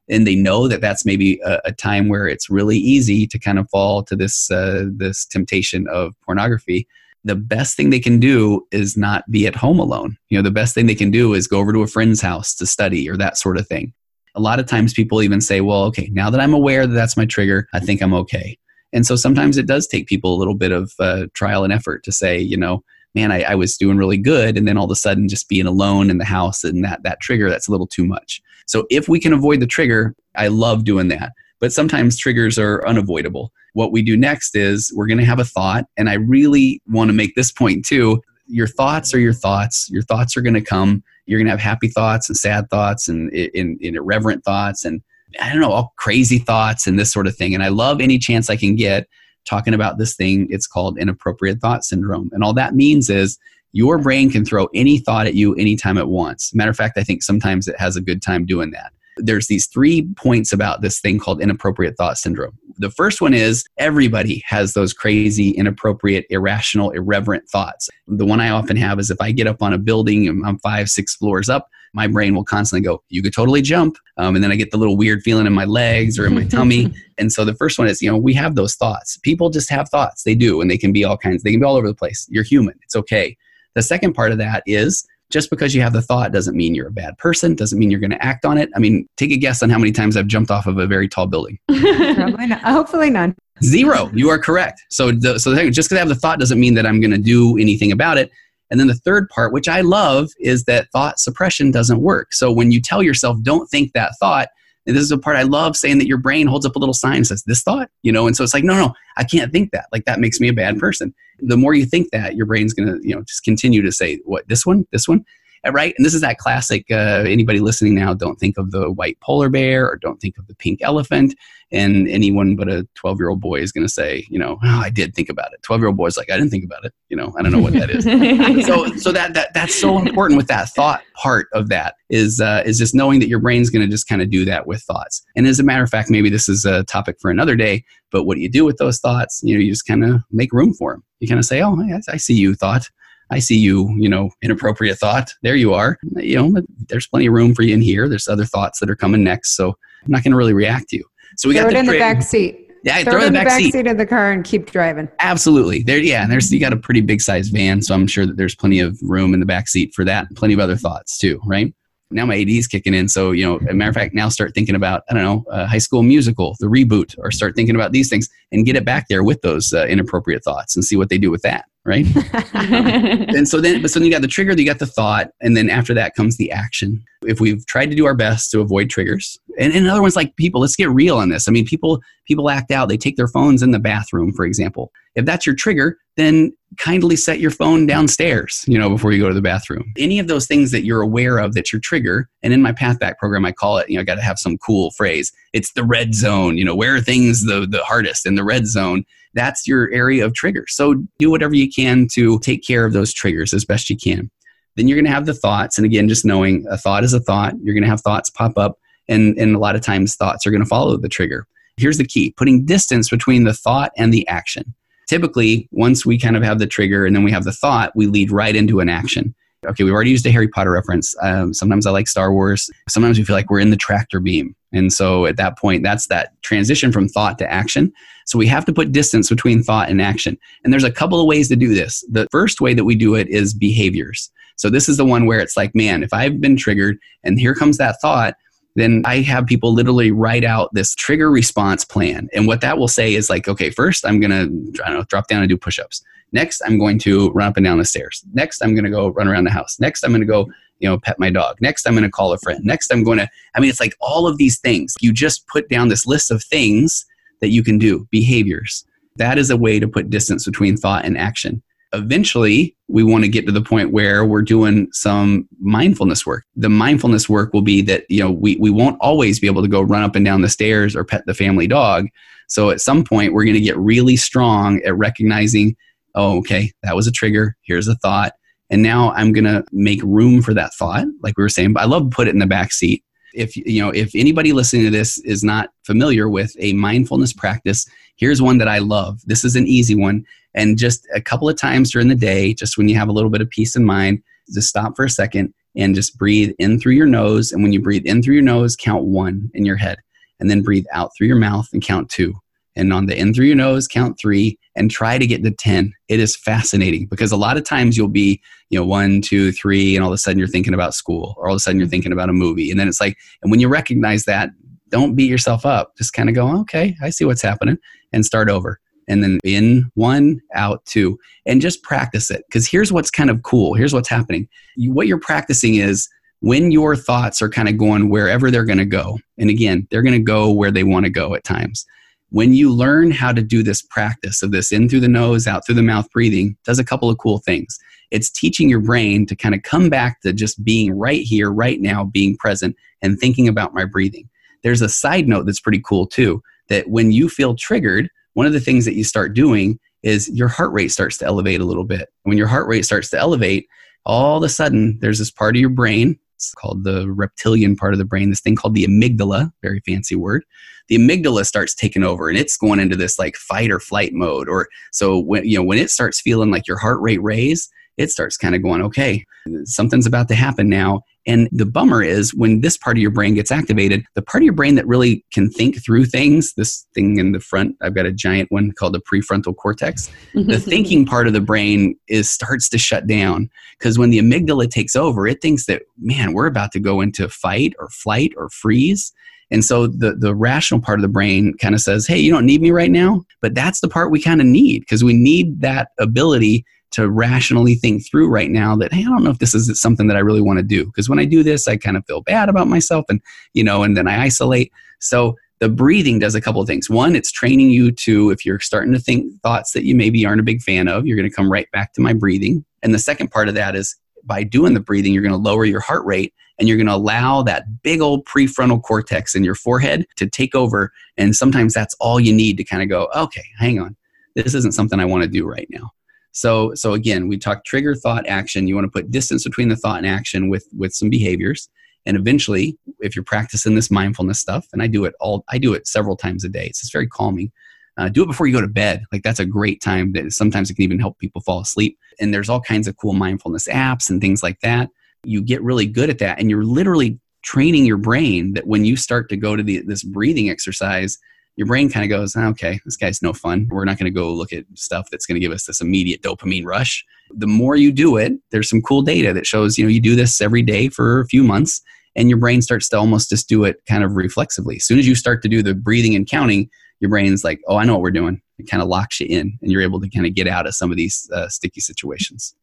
[0.08, 3.58] and they know that that's maybe a, a time where it's really easy to kind
[3.58, 6.86] of fall to this uh, this temptation of pornography
[7.24, 10.16] the best thing they can do is not be at home alone.
[10.28, 12.54] You know, the best thing they can do is go over to a friend's house
[12.56, 13.92] to study or that sort of thing.
[14.34, 17.16] A lot of times people even say, well, okay, now that I'm aware that that's
[17.16, 18.58] my trigger, I think I'm okay.
[18.92, 22.04] And so sometimes it does take people a little bit of uh, trial and effort
[22.04, 22.84] to say, you know,
[23.14, 24.59] man, I, I, was doing really good.
[24.59, 27.20] And then all of a sudden just being alone in the house and that, that
[27.20, 28.42] trigger, that's a little too much.
[28.66, 31.33] So if we can avoid the trigger, I love doing that.
[31.61, 33.53] But sometimes triggers are unavoidable.
[33.74, 35.87] What we do next is we're going to have a thought.
[35.96, 38.20] And I really want to make this point too.
[38.46, 39.88] Your thoughts are your thoughts.
[39.90, 41.03] Your thoughts are going to come.
[41.27, 45.03] You're going to have happy thoughts and sad thoughts and, and, and irreverent thoughts and
[45.40, 47.55] I don't know, all crazy thoughts and this sort of thing.
[47.55, 49.09] And I love any chance I can get
[49.44, 50.46] talking about this thing.
[50.50, 52.30] It's called inappropriate thought syndrome.
[52.33, 53.38] And all that means is
[53.72, 56.54] your brain can throw any thought at you anytime it wants.
[56.54, 58.92] Matter of fact, I think sometimes it has a good time doing that.
[59.16, 62.59] There's these three points about this thing called inappropriate thought syndrome.
[62.78, 67.88] The first one is everybody has those crazy, inappropriate, irrational, irreverent thoughts.
[68.09, 70.59] The one I often have is if I get up on a building and I'm
[70.59, 73.96] five, six floors up, my brain will constantly go, You could totally jump.
[74.18, 76.44] Um, and then I get the little weird feeling in my legs or in my
[76.44, 76.92] tummy.
[77.16, 79.18] And so the first one is, you know, we have those thoughts.
[79.18, 80.24] People just have thoughts.
[80.24, 82.26] They do, and they can be all kinds, they can be all over the place.
[82.28, 82.74] You're human.
[82.83, 83.37] It's okay.
[83.76, 86.88] The second part of that is just because you have the thought doesn't mean you're
[86.88, 88.68] a bad person, doesn't mean you're going to act on it.
[88.74, 91.09] I mean, take a guess on how many times I've jumped off of a very
[91.09, 91.59] tall building.
[91.68, 92.61] Probably not.
[92.62, 93.37] Hopefully none.
[93.62, 94.11] Zero.
[94.12, 94.83] You are correct.
[94.90, 97.00] So, the, so the thing, just because I have the thought doesn't mean that I'm
[97.00, 98.33] going to do anything about it.
[98.70, 102.33] And then the third part, which I love, is that thought suppression doesn't work.
[102.33, 104.48] So when you tell yourself, don't think that thought,
[104.87, 106.94] and this is a part I love saying that your brain holds up a little
[106.94, 109.50] sign and says, this thought, you know, and so it's like, no, no, I can't
[109.50, 109.87] think that.
[109.92, 111.14] Like that makes me a bad person.
[111.38, 114.20] The more you think that, your brain's going to, you know, just continue to say,
[114.24, 115.24] what, this one, this one
[115.72, 115.94] right?
[115.96, 116.87] And this is that classic.
[116.90, 120.46] Uh, anybody listening now, don't think of the white polar bear or don't think of
[120.46, 121.35] the pink elephant.
[121.72, 124.81] And anyone but a 12 year old boy is going to say, you know, oh,
[124.81, 125.62] I did think about it.
[125.62, 126.92] 12 year old boy's like, I didn't think about it.
[127.09, 128.05] You know, I don't know what that is.
[128.66, 132.62] so, so that, that, that's so important with that thought part of that is, uh,
[132.64, 135.22] is just knowing that your brain's going to just kind of do that with thoughts.
[135.35, 138.24] And as a matter of fact, maybe this is a topic for another day, but
[138.24, 139.40] what do you do with those thoughts?
[139.42, 141.03] You know, you just kind of make room for them.
[141.20, 142.88] You kind of say, oh, I, I see you thought.
[143.30, 145.32] I see you, you know, inappropriate thought.
[145.42, 145.98] There you are.
[146.16, 148.08] You know, there's plenty of room for you in here.
[148.08, 149.56] There's other thoughts that are coming next.
[149.56, 149.68] So
[150.04, 151.04] I'm not going to really react to you.
[151.37, 152.60] So we throw got it in the back seat.
[152.84, 153.72] Yeah, throw, throw it in the back, seat.
[153.72, 153.87] seat.
[153.87, 155.08] of the car and keep driving.
[155.18, 155.82] Absolutely.
[155.82, 156.22] There, yeah.
[156.22, 158.80] And there's you got a pretty big size van, so I'm sure that there's plenty
[158.80, 160.26] of room in the back seat for that.
[160.37, 161.74] Plenty of other thoughts too, right?
[162.14, 163.08] now my AD is kicking in.
[163.08, 165.66] So, you know, a matter of fact, now start thinking about, I don't know, uh,
[165.66, 169.08] high school musical, the reboot, or start thinking about these things and get it back
[169.08, 171.66] there with those uh, inappropriate thoughts and see what they do with that.
[171.86, 172.06] Right.
[172.54, 175.54] and so then, but so then you got the trigger, you got the thought, and
[175.54, 177.04] then after that comes the action.
[177.26, 180.34] If we've tried to do our best to avoid triggers, and, and another one's like
[180.36, 181.46] people, let's get real on this.
[181.46, 182.88] I mean, people, people act out.
[182.88, 184.92] They take their phones in the bathroom, for example.
[185.14, 189.28] If that's your trigger, then kindly set your phone downstairs, you know, before you go
[189.28, 189.92] to the bathroom.
[189.96, 192.98] Any of those things that you're aware of that your trigger, and in my path
[192.98, 195.32] back program, I call it, you know, I got to have some cool phrase.
[195.52, 198.66] It's the red zone, you know, where are things the, the hardest and the red
[198.66, 199.04] zone?
[199.35, 200.64] That's your area of trigger.
[200.68, 204.30] So do whatever you can to take care of those triggers as best you can.
[204.76, 205.78] Then you're going to have the thoughts.
[205.78, 208.59] And again, just knowing a thought is a thought, you're going to have thoughts pop
[208.59, 208.78] up.
[209.09, 211.46] And, and a lot of times thoughts are going to follow the trigger.
[211.76, 214.74] Here's the key putting distance between the thought and the action
[215.07, 218.07] typically once we kind of have the trigger and then we have the thought we
[218.07, 219.35] lead right into an action
[219.66, 221.14] okay we've already used a harry potter reference.
[221.22, 222.70] Um, sometimes i like star wars.
[222.88, 224.55] Sometimes we feel like we're in the tractor beam.
[224.72, 227.92] And so at that point that's that transition from thought to action.
[228.27, 230.38] So we have to put distance between thought and action.
[230.62, 232.05] And there's a couple of ways to do this.
[232.11, 234.31] The first way that we do it is behaviors.
[234.57, 237.55] So this is the one where it's like man if i've been triggered and here
[237.55, 238.37] comes that thought
[238.74, 242.28] then I have people literally write out this trigger response plan.
[242.34, 245.28] And what that will say is like, okay, first I'm to I don't know, drop
[245.28, 246.02] down and do push ups.
[246.32, 248.24] Next, I'm going to run up and down the stairs.
[248.32, 249.78] Next, I'm to go run around the house.
[249.78, 251.56] Next, I'm to go, you know, pet my dog.
[251.60, 252.64] Next, I'm to call a friend.
[252.64, 254.94] Next, I'm to, I mean, it's like all of these things.
[255.00, 257.06] You just put down this list of things
[257.40, 258.84] that you can do, behaviors.
[259.16, 261.62] That is a way to put distance between thought and action
[261.94, 266.44] eventually we want to get to the point where we're doing some mindfulness work.
[266.57, 269.68] The mindfulness work will be that you know we, we won't always be able to
[269.68, 272.09] go run up and down the stairs or pet the family dog.
[272.48, 275.76] So at some point we're going to get really strong at recognizing
[276.14, 277.57] oh okay that was a trigger.
[277.62, 278.35] Here's a thought.
[278.70, 281.72] And now i'm going to make room for that thought like we were saying.
[281.74, 284.52] But i love to put it in the back seat if you know if anybody
[284.52, 289.20] listening to this is not familiar with a mindfulness practice here's one that i love
[289.26, 292.78] this is an easy one and just a couple of times during the day just
[292.78, 295.52] when you have a little bit of peace in mind just stop for a second
[295.76, 297.52] and just breathe in through your nose.
[297.52, 299.98] And when you breathe in through your nose, count one in your head.
[300.40, 302.34] And then breathe out through your mouth and count two.
[302.76, 305.92] And on the in through your nose, count three and try to get to 10.
[306.08, 309.94] It is fascinating because a lot of times you'll be, you know, one, two, three,
[309.94, 311.87] and all of a sudden you're thinking about school or all of a sudden you're
[311.87, 311.90] mm-hmm.
[311.90, 312.70] thinking about a movie.
[312.70, 314.50] And then it's like, and when you recognize that,
[314.88, 315.96] don't beat yourself up.
[315.96, 317.78] Just kind of go, okay, I see what's happening
[318.12, 322.44] and start over and then in one, out two, and just practice it.
[322.48, 323.74] Because here's what's kind of cool.
[323.74, 324.48] Here's what's happening.
[324.76, 326.08] You, what you're practicing is
[326.40, 329.18] when your thoughts are kind of going wherever they're going to go.
[329.38, 331.87] And again, they're going to go where they want to go at times.
[332.34, 335.64] When you learn how to do this practice of this in through the nose, out
[335.64, 337.78] through the mouth breathing, does a couple of cool things.
[338.10, 341.80] It's teaching your brain to kind of come back to just being right here, right
[341.80, 344.28] now, being present, and thinking about my breathing.
[344.64, 348.52] There's a side note that's pretty cool too that when you feel triggered, one of
[348.52, 351.84] the things that you start doing is your heart rate starts to elevate a little
[351.84, 352.08] bit.
[352.24, 353.68] When your heart rate starts to elevate,
[354.04, 357.94] all of a sudden there's this part of your brain, it's called the reptilian part
[357.94, 360.44] of the brain, this thing called the amygdala, very fancy word.
[360.88, 364.48] The amygdala starts taking over and it's going into this like fight or flight mode.
[364.48, 368.10] Or so when you know when it starts feeling like your heart rate raise, it
[368.10, 369.24] starts kind of going, okay,
[369.64, 371.02] something's about to happen now.
[371.26, 374.44] And the bummer is when this part of your brain gets activated, the part of
[374.44, 378.06] your brain that really can think through things, this thing in the front, I've got
[378.06, 380.08] a giant one called the prefrontal cortex.
[380.08, 380.70] Mm-hmm, the mm-hmm.
[380.70, 384.94] thinking part of the brain is starts to shut down because when the amygdala takes
[384.94, 389.12] over, it thinks that, man, we're about to go into fight or flight or freeze.
[389.50, 392.46] And so the, the rational part of the brain kind of says, hey, you don't
[392.46, 393.24] need me right now.
[393.40, 397.74] But that's the part we kind of need because we need that ability to rationally
[397.74, 400.20] think through right now that hey i don't know if this is something that i
[400.20, 400.87] really want to do.
[400.87, 403.20] Because when i do this i kind of feel bad about myself and
[403.52, 404.72] you know and then i isolate.
[405.00, 406.88] So the breathing does a couple of things.
[406.88, 410.40] One it's training you to if you're starting to think thoughts that you maybe aren't
[410.40, 412.64] a big fan of you're going to come right back to my breathing.
[412.83, 415.64] And the second part of that is by doing the breathing you're going to lower
[415.64, 419.57] your heart rate and you're going to allow that big old prefrontal cortex in your
[419.57, 420.92] forehead to take over.
[421.16, 423.96] And sometimes that's all you need to kind of go okay hang on.
[424.37, 425.90] This isn't something i want to do right now
[426.34, 428.66] so, so again, we talk trigger, thought, action.
[428.66, 431.68] You want to put distance between the thought and action with with some behaviors.
[432.06, 435.72] And eventually, if you're practicing this mindfulness stuff, and I do it all, I do
[435.74, 436.66] it several times a day.
[436.66, 437.52] It's just very calming.
[437.96, 439.04] Uh, do it before you go to bed.
[439.12, 440.12] Like that's a great time.
[440.12, 441.96] That sometimes it can even help people fall asleep.
[442.20, 444.90] And there's all kinds of cool mindfulness apps and things like that.
[445.22, 448.96] You get really good at that, and you're literally training your brain that when you
[448.96, 451.16] start to go to the, this breathing exercise,
[451.56, 453.68] your brain kind of goes, ah, okay, this guy's no fun.
[453.70, 456.22] We're not going to go look at stuff that's going to give us this immediate
[456.22, 457.04] dopamine rush.
[457.30, 460.16] The more you do it, there's some cool data that shows, you know, you do
[460.16, 461.80] this every day for a few months
[462.16, 464.76] and your brain starts to almost just do it kind of reflexively.
[464.76, 466.68] As soon as you start to do the breathing and counting,
[467.00, 468.40] your brain's like, oh, I know what we're doing.
[468.58, 470.74] It kind of locks you in and you're able to kind of get out of
[470.74, 472.54] some of these uh, sticky situations.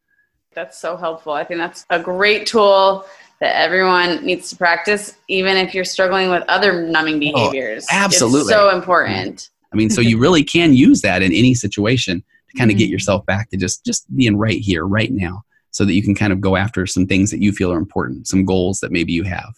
[0.53, 1.31] That's so helpful.
[1.31, 3.05] I think that's a great tool
[3.41, 7.85] that everyone needs to practice, even if you're struggling with other numbing oh, behaviors.
[7.91, 8.41] Oh, absolutely.
[8.41, 9.49] It's so important.
[9.73, 12.85] I mean, so you really can use that in any situation to kind of get
[12.85, 12.93] mm-hmm.
[12.93, 16.31] yourself back to just just being right here, right now, so that you can kind
[16.31, 19.23] of go after some things that you feel are important, some goals that maybe you
[19.23, 19.53] have.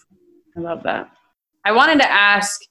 [0.55, 1.11] I love that.
[1.65, 2.61] I wanted to ask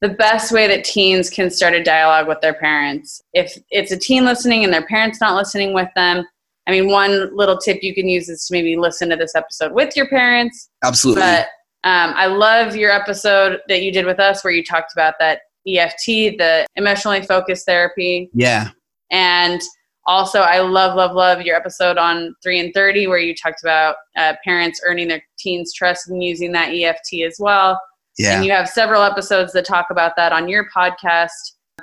[0.00, 3.22] the best way that teens can start a dialogue with their parents.
[3.32, 6.24] If it's a teen listening and their parents not listening with them,
[6.66, 9.72] I mean, one little tip you can use is to maybe listen to this episode
[9.72, 10.70] with your parents.
[10.84, 11.22] Absolutely.
[11.22, 11.46] But
[11.84, 15.40] um, I love your episode that you did with us where you talked about that
[15.66, 18.30] EFT, the emotionally focused therapy.
[18.32, 18.70] Yeah.
[19.10, 19.60] And
[20.06, 23.96] also, I love, love, love your episode on 3 and 30 where you talked about
[24.16, 27.80] uh, parents earning their teens' trust and using that EFT as well.
[28.18, 28.36] Yeah.
[28.36, 31.30] And you have several episodes that talk about that on your podcast.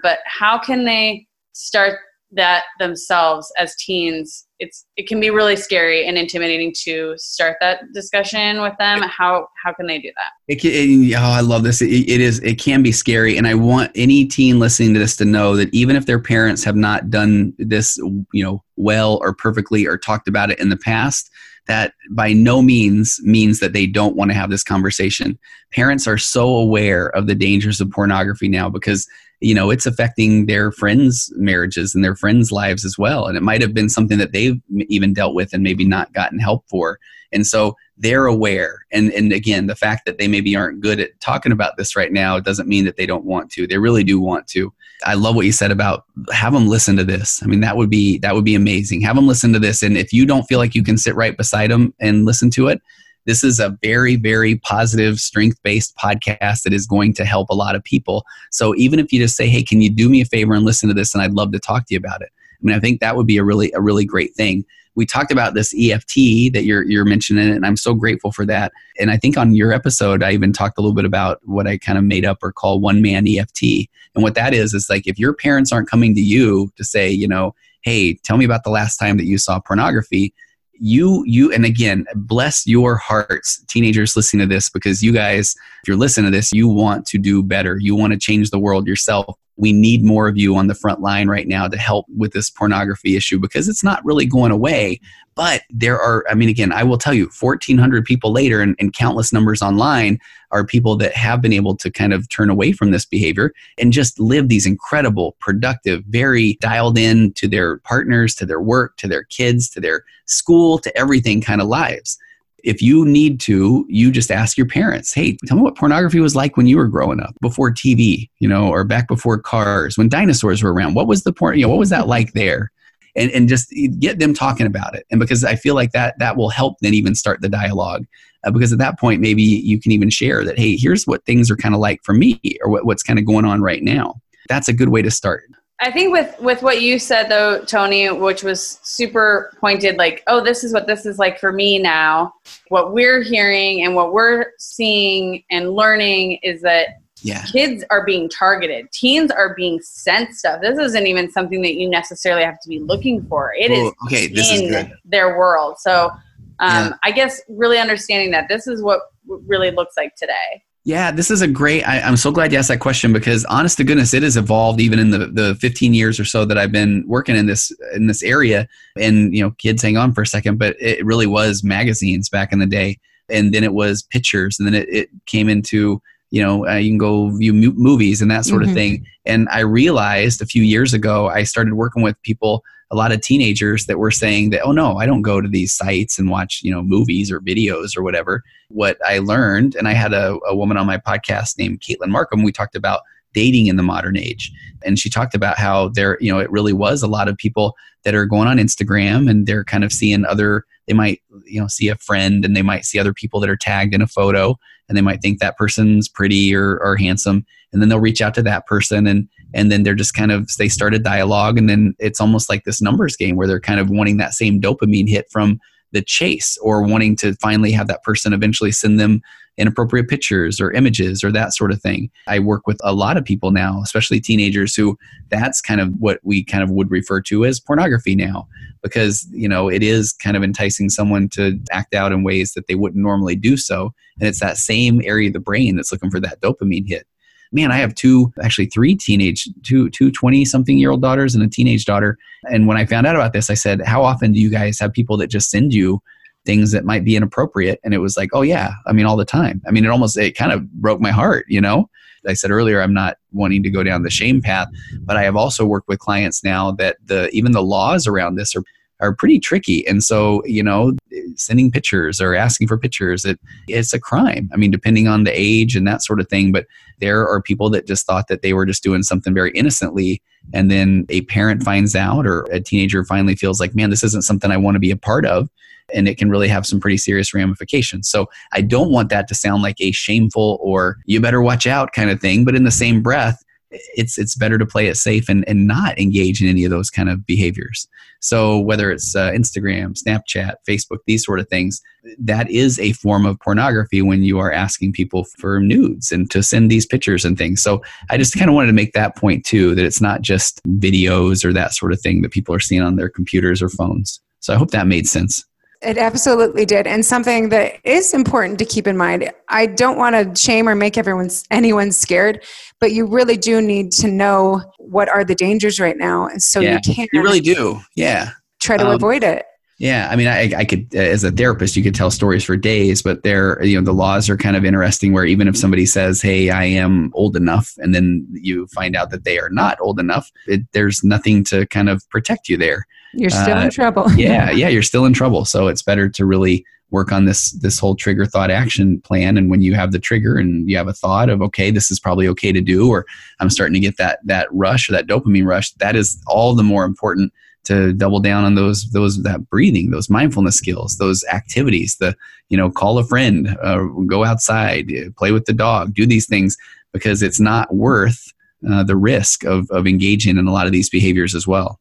[0.02, 2.00] But how can they start
[2.32, 7.80] that themselves as teens it's it can be really scary and intimidating to start that
[7.94, 9.02] discussion with them.
[9.02, 10.32] How how can they do that?
[10.48, 11.82] It can, it, oh i love this.
[11.82, 15.16] It, it is it can be scary and i want any teen listening to this
[15.18, 19.34] to know that even if their parents have not done this you know well or
[19.34, 21.32] perfectly or talked about it in the past
[21.68, 25.38] that by no means means that they don't want to have this conversation.
[25.72, 29.08] Parents are so aware of the dangers of pornography now because
[29.42, 33.28] you know it's affecting their friends marriages and their friends lives as well.
[33.28, 36.40] And it might have been something that they've even dealt with and maybe not gotten
[36.40, 37.00] help for.
[37.32, 38.86] And so they're aware.
[38.92, 42.12] And and again the fact that they maybe aren't good at talking about this right
[42.12, 43.68] now doesn't mean that they don't want to.
[43.68, 44.74] They really do want to.
[45.06, 47.42] I love what you said about have them listen to this.
[47.42, 49.02] I mean that would be that would be amazing.
[49.02, 49.84] Have them listen to this.
[49.84, 52.68] And if you don't feel like you can sit right beside them and listen to
[52.68, 52.82] it
[53.30, 57.56] this is a very, very positive, strength based podcast that is going to help a
[57.56, 58.26] lot of people.
[58.50, 60.90] So even if you just say, hey, can you do me a favor and listen
[60.90, 61.14] to this?
[61.14, 62.30] And I'd love to talk to you about it.
[62.34, 64.66] I mean, I think that would be a really, a really great thing.
[64.96, 68.72] we talked about this EFT that you're you're mentioning, and I'm so grateful for that.
[69.00, 71.78] And I think on your episode, I even talked a little bit about what I
[71.78, 73.88] kind of made up or call one man EFT.
[74.16, 77.12] And what that is is like if your parents aren't coming to you to say,
[77.12, 80.34] you know, hey, tell me about the last time that you saw pornography
[80.80, 85.88] you you and again bless your hearts teenagers listening to this because you guys if
[85.88, 87.78] you're listening to this you want to do better.
[87.80, 91.02] You want to change the world yourself we need more of you on the front
[91.02, 95.02] line right now to help with this pornography issue because it's not really going away.
[95.36, 98.94] But there are, I mean, again, I will tell you, 1,400 people later and, and,
[98.94, 100.20] countless numbers online
[100.52, 103.94] are people that have been able to kind of turn away from this behavior and
[103.94, 109.08] just live these incredible, productive, very dialed in to their partners, to their work, to
[109.08, 112.18] their kids, to their school, to everything kind of lives
[112.64, 116.36] if you need to, you just ask your parents, hey, tell me what pornography was
[116.36, 120.10] like when you were growing up, before TV, you know, or back before cars, when
[120.10, 120.94] dinosaurs were around.
[120.94, 122.72] What was the porn, you know, what was that like there?
[123.16, 125.06] And, and just get them talking about it.
[125.10, 128.06] And because I feel like that that will help then even start the dialogue.
[128.46, 131.52] Uh, because at that point, maybe you can even share that, hey, here's what things
[131.52, 134.22] are kind of like for me or what, what's kind of going on right now.
[134.48, 135.44] That's a good way to start.
[135.82, 140.44] I think with with what you said though, Tony, which was super pointed, like, oh,
[140.44, 142.34] this is what this is like for me now.
[142.68, 146.88] What we're hearing and what we're seeing and learning is that
[147.22, 147.44] yeah.
[147.46, 148.92] kids are being targeted.
[148.92, 150.62] Teens are being sent stuff.
[150.62, 153.54] This isn't even something that you necessarily have to be looking for.
[153.58, 155.78] It is okay, this in is their world.
[155.80, 156.12] So
[156.60, 156.92] um, yeah.
[157.04, 160.64] I guess really understanding that this is what really looks like today.
[160.86, 161.84] Yeah, this is a great.
[161.84, 164.80] I, am so glad you asked that question because, honest to goodness, it has evolved
[164.80, 168.08] even in the, the 15 years or so that I've been working in this in
[168.08, 168.68] this area.
[168.98, 172.54] And you know, kids, hang on for a second, but it really was magazines back
[172.54, 172.98] in the day,
[173.30, 176.92] and then it was pictures, and then it, it came into you know uh, you
[176.92, 178.72] can go view movies and that sort mm-hmm.
[178.72, 179.06] of thing.
[179.26, 183.22] And I realized a few years ago, I started working with people a lot of
[183.22, 186.62] teenagers that were saying that, oh no, I don't go to these sites and watch,
[186.64, 188.44] you know, movies or videos or whatever.
[188.70, 192.44] What I learned, and I had a, a woman on my podcast named Caitlin Markham,
[192.44, 193.02] we talked about
[193.34, 194.52] dating in the modern age.
[194.84, 197.76] And she talked about how there, you know, it really was a lot of people
[198.04, 201.68] that are going on Instagram and they're kind of seeing other, they might, you know,
[201.68, 204.58] see a friend and they might see other people that are tagged in a photo
[204.88, 207.46] and they might think that person's pretty or, or handsome.
[207.72, 210.50] And then they'll reach out to that person and and then they're just kind of
[210.58, 213.80] they start a dialogue and then it's almost like this numbers game where they're kind
[213.80, 215.60] of wanting that same dopamine hit from
[215.92, 219.22] the chase or wanting to finally have that person eventually send them
[219.58, 222.10] inappropriate pictures or images or that sort of thing.
[222.28, 224.98] I work with a lot of people now, especially teenagers who
[225.30, 228.48] that's kind of what we kind of would refer to as pornography now
[228.82, 232.68] because, you know, it is kind of enticing someone to act out in ways that
[232.68, 236.10] they wouldn't normally do so and it's that same area of the brain that's looking
[236.10, 237.06] for that dopamine hit
[237.52, 241.44] man, I have two, actually three teenage, two, two 20 something year old daughters and
[241.44, 242.18] a teenage daughter.
[242.50, 244.94] And when I found out about this, I said, how often do you guys have
[244.94, 246.02] people that just send you
[246.46, 247.80] things that might be inappropriate?
[247.84, 249.62] And it was like, oh yeah, I mean, all the time.
[249.68, 251.90] I mean, it almost, it kind of broke my heart, you know?
[252.28, 254.68] I said earlier, I'm not wanting to go down the shame path,
[255.02, 258.56] but I have also worked with clients now that the even the laws around this
[258.56, 258.64] are
[259.00, 259.88] are pretty tricky.
[259.88, 260.94] And so, you know,
[261.36, 264.50] sending pictures or asking for pictures, it, it's a crime.
[264.54, 266.52] I mean, depending on the age and that sort of thing.
[266.52, 266.66] But
[267.00, 270.22] there are people that just thought that they were just doing something very innocently.
[270.54, 274.24] And then a parent finds out or a teenager finally feels like, man, this isn't
[274.24, 275.50] something I want to be a part of.
[275.94, 278.10] And it can really have some pretty serious ramifications.
[278.10, 281.94] So I don't want that to sound like a shameful or you better watch out
[281.94, 282.46] kind of thing.
[282.46, 285.98] But in the same breath, it's it's better to play it safe and, and not
[286.00, 287.88] engage in any of those kind of behaviors.
[288.20, 291.82] So whether it's uh, instagram snapchat facebook these sort of things
[292.18, 296.42] that is a form of pornography when you are asking people for nudes and to
[296.42, 297.62] send these pictures and things.
[297.62, 300.62] So i just kind of wanted to make that point too that it's not just
[300.68, 304.20] videos or that sort of thing that people are seeing on their computers or phones.
[304.40, 305.46] So i hope that made sense
[305.82, 306.88] it absolutely did.
[306.88, 309.32] And something that is important to keep in mind.
[309.48, 312.44] I don't want to shame or make everyone's anyone scared,
[312.80, 316.28] but you really do need to know what are the dangers right now.
[316.28, 317.10] And So yeah, you can't.
[317.14, 317.80] You really do.
[317.96, 318.32] Yeah.
[318.60, 319.46] Try to um, avoid it.
[319.78, 323.02] Yeah, I mean, I, I could, as a therapist, you could tell stories for days,
[323.02, 325.14] but there, you know, the laws are kind of interesting.
[325.14, 329.10] Where even if somebody says, "Hey, I am old enough," and then you find out
[329.12, 332.86] that they are not old enough, it, there's nothing to kind of protect you there.
[333.14, 334.12] You're still uh, in trouble.
[334.16, 335.46] yeah, yeah, you're still in trouble.
[335.46, 339.50] So it's better to really work on this this whole trigger thought action plan and
[339.50, 342.28] when you have the trigger and you have a thought of okay this is probably
[342.28, 343.06] okay to do or
[343.40, 346.64] i'm starting to get that that rush or that dopamine rush that is all the
[346.64, 347.32] more important
[347.64, 352.16] to double down on those those that breathing those mindfulness skills those activities the
[352.50, 356.58] you know call a friend uh, go outside play with the dog do these things
[356.92, 358.34] because it's not worth
[358.70, 361.80] uh, the risk of, of engaging in a lot of these behaviors as well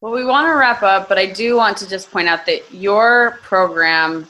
[0.00, 2.72] Well, we want to wrap up, but I do want to just point out that
[2.72, 4.26] your program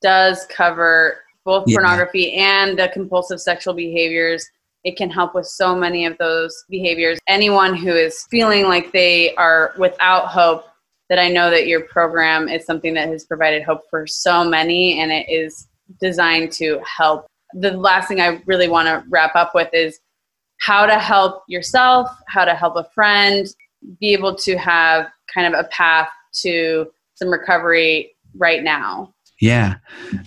[0.00, 1.76] does cover both Yeah.
[1.76, 4.48] pornography and the compulsive sexual behaviors.
[4.82, 7.18] It can help with so many of those behaviors.
[7.26, 10.64] Anyone who is feeling like they are without hope,
[11.10, 15.00] that I know that your program is something that has provided hope for so many
[15.00, 15.66] and it is
[16.00, 17.26] designed to help.
[17.52, 19.98] The last thing I really want to wrap up with is
[20.60, 23.46] how to help yourself, how to help a friend,
[24.00, 26.08] be able to have kind of a path
[26.42, 29.14] to some recovery right now.
[29.40, 29.76] Yeah,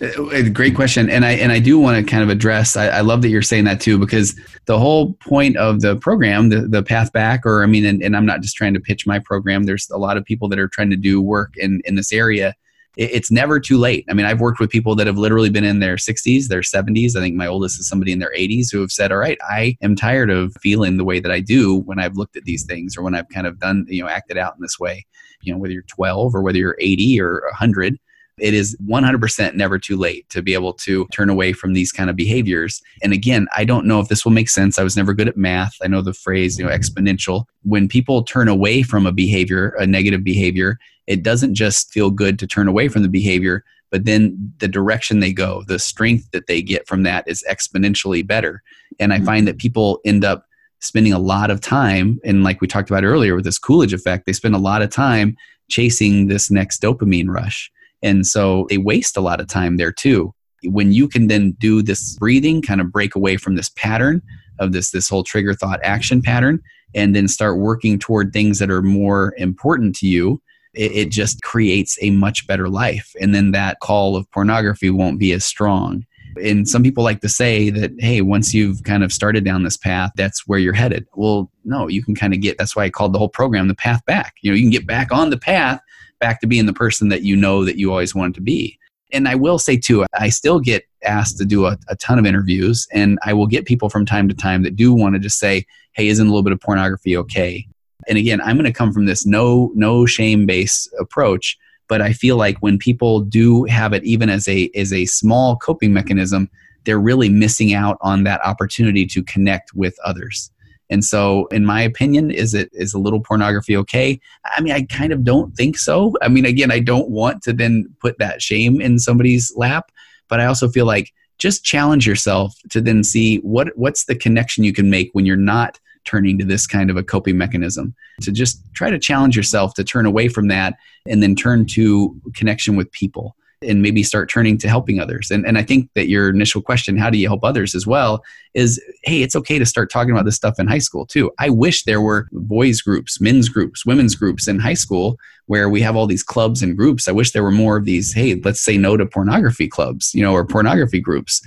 [0.02, 2.76] Uh, great question, and I and I do want to kind of address.
[2.76, 4.34] I, I love that you're saying that too, because
[4.66, 8.18] the whole point of the program, the the path back, or I mean, and, and
[8.18, 9.66] I'm not just trying to pitch my program.
[9.66, 12.56] There's a lot of people that are trying to do work in in this area.
[12.98, 14.06] It, it's never too late.
[14.10, 17.16] I mean, I've worked with people that have literally been in their 60s, their 70s.
[17.16, 19.78] I think my oldest is somebody in their 80s who have said, "All right, I
[19.82, 22.98] am tired of feeling the way that I do when I've looked at these things,
[22.98, 25.06] or when I've kind of done, you know, acted out in this way."
[25.42, 27.98] You know, whether you're 12 or whether you're 80 or 100
[28.40, 32.10] it is 100% never too late to be able to turn away from these kind
[32.10, 32.82] of behaviors.
[33.04, 34.80] And again, I don't know if this will make sense.
[34.80, 35.76] I was never good at math.
[35.84, 37.46] I know the phrase, you know, exponential.
[37.62, 42.40] When people turn away from a behavior, a negative behavior, it doesn't just feel good
[42.40, 46.48] to turn away from the behavior, but then the direction they go, the strength that
[46.48, 48.64] they get from that is exponentially better.
[49.00, 49.26] And I mm-hmm.
[49.26, 50.46] find that people end up
[50.80, 54.26] spending a lot of time, and like we talked about earlier with this Coolidge effect,
[54.26, 55.36] they spend a lot of time
[55.70, 57.72] chasing this next dopamine rush.
[58.02, 60.34] And so they waste a lot of time there too.
[60.66, 64.22] When you can then do this breathing, kind of break away from this pattern
[64.60, 66.62] of this this whole trigger thought action pattern,
[66.94, 70.42] and then start working toward things that are more important to you,
[70.74, 73.14] it, it just creates a much better life.
[73.22, 76.06] And then that call of pornography won't be as strong.
[76.42, 79.78] And some people like to say that, hey, once you've kind of started down this
[79.78, 81.08] path, that's where you're headed.
[81.14, 83.76] Well, no, you can kind of get, that's why I called the whole program the
[83.76, 84.36] path back.
[84.42, 85.80] You know, you can get back on the path,
[86.20, 88.80] back to being the person that you know that you always wanted to be.
[89.12, 92.26] And I will say too, I still get asked to do a, a ton of
[92.26, 95.38] interviews, and I will get people from time to time that do want to just
[95.38, 97.68] say, hey, isn't a little bit of pornography okay?
[98.08, 101.58] And again, I'm going to come from this no, no shame based approach
[101.90, 105.58] but i feel like when people do have it even as a as a small
[105.58, 106.50] coping mechanism
[106.86, 110.52] they're really missing out on that opportunity to connect with others.
[110.90, 114.20] And so in my opinion is it is a little pornography okay?
[114.46, 116.14] I mean i kind of don't think so.
[116.22, 119.92] I mean again i don't want to then put that shame in somebody's lap
[120.28, 124.64] but i also feel like just challenge yourself to then see what what's the connection
[124.64, 127.96] you can make when you're not turning to this kind of a coping mechanism.
[128.22, 130.76] To just try to challenge yourself to turn away from that
[131.08, 135.32] and then turn to connection with people and maybe start turning to helping others.
[135.32, 138.24] And, and I think that your initial question, how do you help others as well,
[138.54, 141.32] is hey, it's okay to start talking about this stuff in high school too.
[141.40, 145.82] I wish there were boys groups, men's groups, women's groups in high school where we
[145.82, 147.08] have all these clubs and groups.
[147.08, 150.22] I wish there were more of these, hey, let's say no to pornography clubs, you
[150.22, 151.42] know, or pornography groups.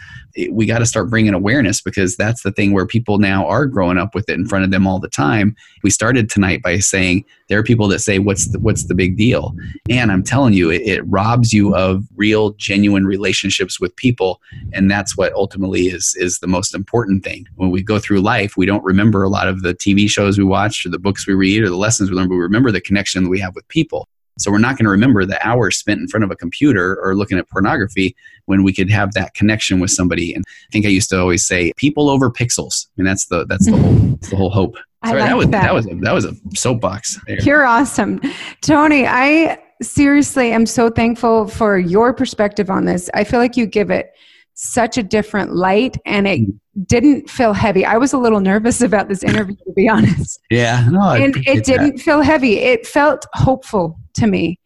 [0.51, 3.97] We got to start bringing awareness because that's the thing where people now are growing
[3.97, 5.57] up with it in front of them all the time.
[5.83, 9.17] We started tonight by saying there are people that say, what's the, what's the big
[9.17, 9.55] deal?
[9.89, 14.41] And I'm telling you, it, it robs you of real, genuine relationships with people.
[14.73, 17.47] And that's what ultimately is, is the most important thing.
[17.55, 20.45] When we go through life, we don't remember a lot of the TV shows we
[20.45, 22.81] watched or the books we read or the lessons we learn, but we remember the
[22.81, 24.09] connection that we have with people.
[24.39, 27.15] So we're not going to remember the hours spent in front of a computer or
[27.15, 30.35] looking at pornography when we could have that connection with somebody.
[30.35, 33.47] And I think I used to always say, "People over pixels." I mean, that's the
[33.47, 34.77] that's the whole that's the whole hope.
[35.03, 35.63] I Sorry, like that was that.
[35.63, 37.21] that was a, that was a soapbox.
[37.27, 37.39] there.
[37.41, 38.21] You're awesome.
[38.63, 43.11] Tony, I seriously am so thankful for your perspective on this.
[43.15, 44.11] I feel like you give it
[44.55, 46.59] such a different light and it mm.
[46.87, 47.85] didn't feel heavy.
[47.85, 50.41] I was a little nervous about this interview, to be honest.
[50.51, 52.59] Yeah, no, and it didn't feel heavy.
[52.59, 54.59] It felt hopeful to me.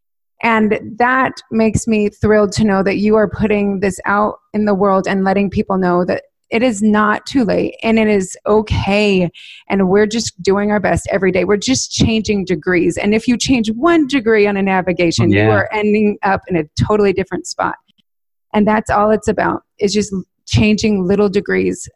[0.43, 4.75] And that makes me thrilled to know that you are putting this out in the
[4.75, 9.31] world and letting people know that it is not too late and it is okay.
[9.69, 11.45] And we're just doing our best every day.
[11.45, 12.97] We're just changing degrees.
[12.97, 16.65] And if you change one degree on a navigation, you are ending up in a
[16.85, 17.77] totally different spot.
[18.53, 20.13] And that's all it's about is just
[20.47, 21.89] changing little degrees.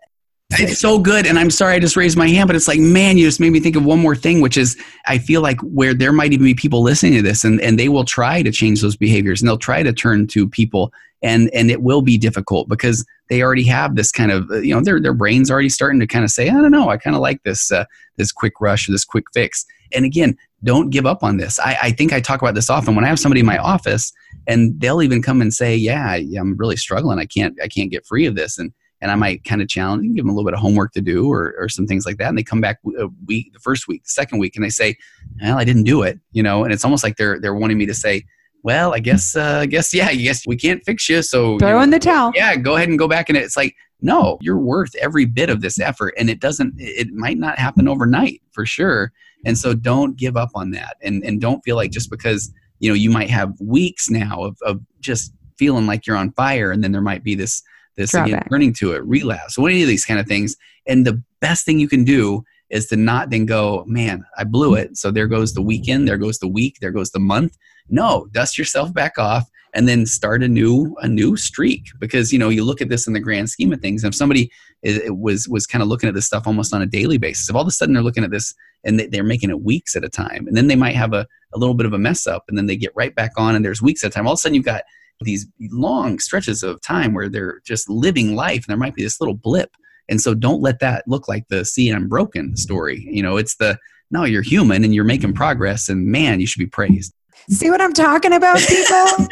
[0.59, 1.27] It's so good.
[1.27, 3.51] And I'm sorry I just raised my hand, but it's like, man, you just made
[3.51, 4.77] me think of one more thing, which is
[5.07, 7.89] I feel like where there might even be people listening to this and, and they
[7.89, 10.93] will try to change those behaviors and they'll try to turn to people
[11.25, 14.75] and and it will be difficult because they already have this kind of uh, you
[14.75, 17.17] know their their brains already starting to kind of say I don't know I kind
[17.17, 17.87] of like this uh,
[18.17, 19.65] this quick rush or this quick fix.
[19.93, 21.59] And again don't give up on this.
[21.59, 22.95] I, I think I talk about this often.
[22.95, 24.13] When I have somebody in my office
[24.47, 27.19] and they'll even come and say yeah, yeah I'm really struggling.
[27.19, 28.59] I can't I can't get free of this.
[28.59, 28.73] And
[29.05, 31.03] and I might kind of challenge and give them a little bit of homework to
[31.03, 32.29] do or, or some things like that.
[32.31, 34.97] And they come back a week, the first week, the second week, and they say,
[35.43, 37.85] well, I didn't do it, you know, and it's almost like they're, they're wanting me
[37.85, 38.25] to say,
[38.63, 41.21] well, I guess, uh, I guess, yeah, I guess we can't fix you.
[41.21, 42.33] So throw you know, in the towel.
[42.35, 43.29] Yeah, go ahead and go back.
[43.29, 46.15] And it's like, no, you're worth every bit of this effort.
[46.19, 49.13] And it doesn't, it might not happen overnight for sure.
[49.45, 50.97] And so don't give up on that.
[51.03, 54.57] And, and don't feel like just because, you know, you might have weeks now of,
[54.63, 56.71] of just feeling like you're on fire.
[56.71, 57.63] And then there might be this,
[57.97, 60.57] this Drop again, turning to it, relapse, any of these kind of things.
[60.87, 64.75] And the best thing you can do is to not then go, man, I blew
[64.75, 64.97] it.
[64.97, 67.57] So there goes the weekend, there goes the week, there goes the month.
[67.89, 72.39] No, dust yourself back off and then start a new a new streak because you
[72.39, 74.03] know you look at this in the grand scheme of things.
[74.03, 74.51] And if somebody
[74.83, 77.51] is, it was was kind of looking at this stuff almost on a daily basis,
[77.51, 79.97] if all of a sudden they're looking at this and they, they're making it weeks
[79.97, 82.27] at a time, and then they might have a, a little bit of a mess
[82.27, 84.27] up, and then they get right back on, and there's weeks at a time.
[84.27, 84.83] All of a sudden you've got
[85.21, 89.21] these long stretches of time where they're just living life, and there might be this
[89.21, 89.71] little blip.
[90.09, 93.07] And so don't let that look like the see I'm broken story.
[93.11, 93.79] You know, it's the
[94.11, 97.15] no, you're human and you're making progress, and man, you should be praised.
[97.49, 99.29] See what I'm talking about, people?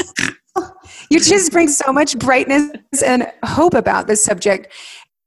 [1.11, 2.73] you just bring so much brightness
[3.05, 4.73] and hope about this subject.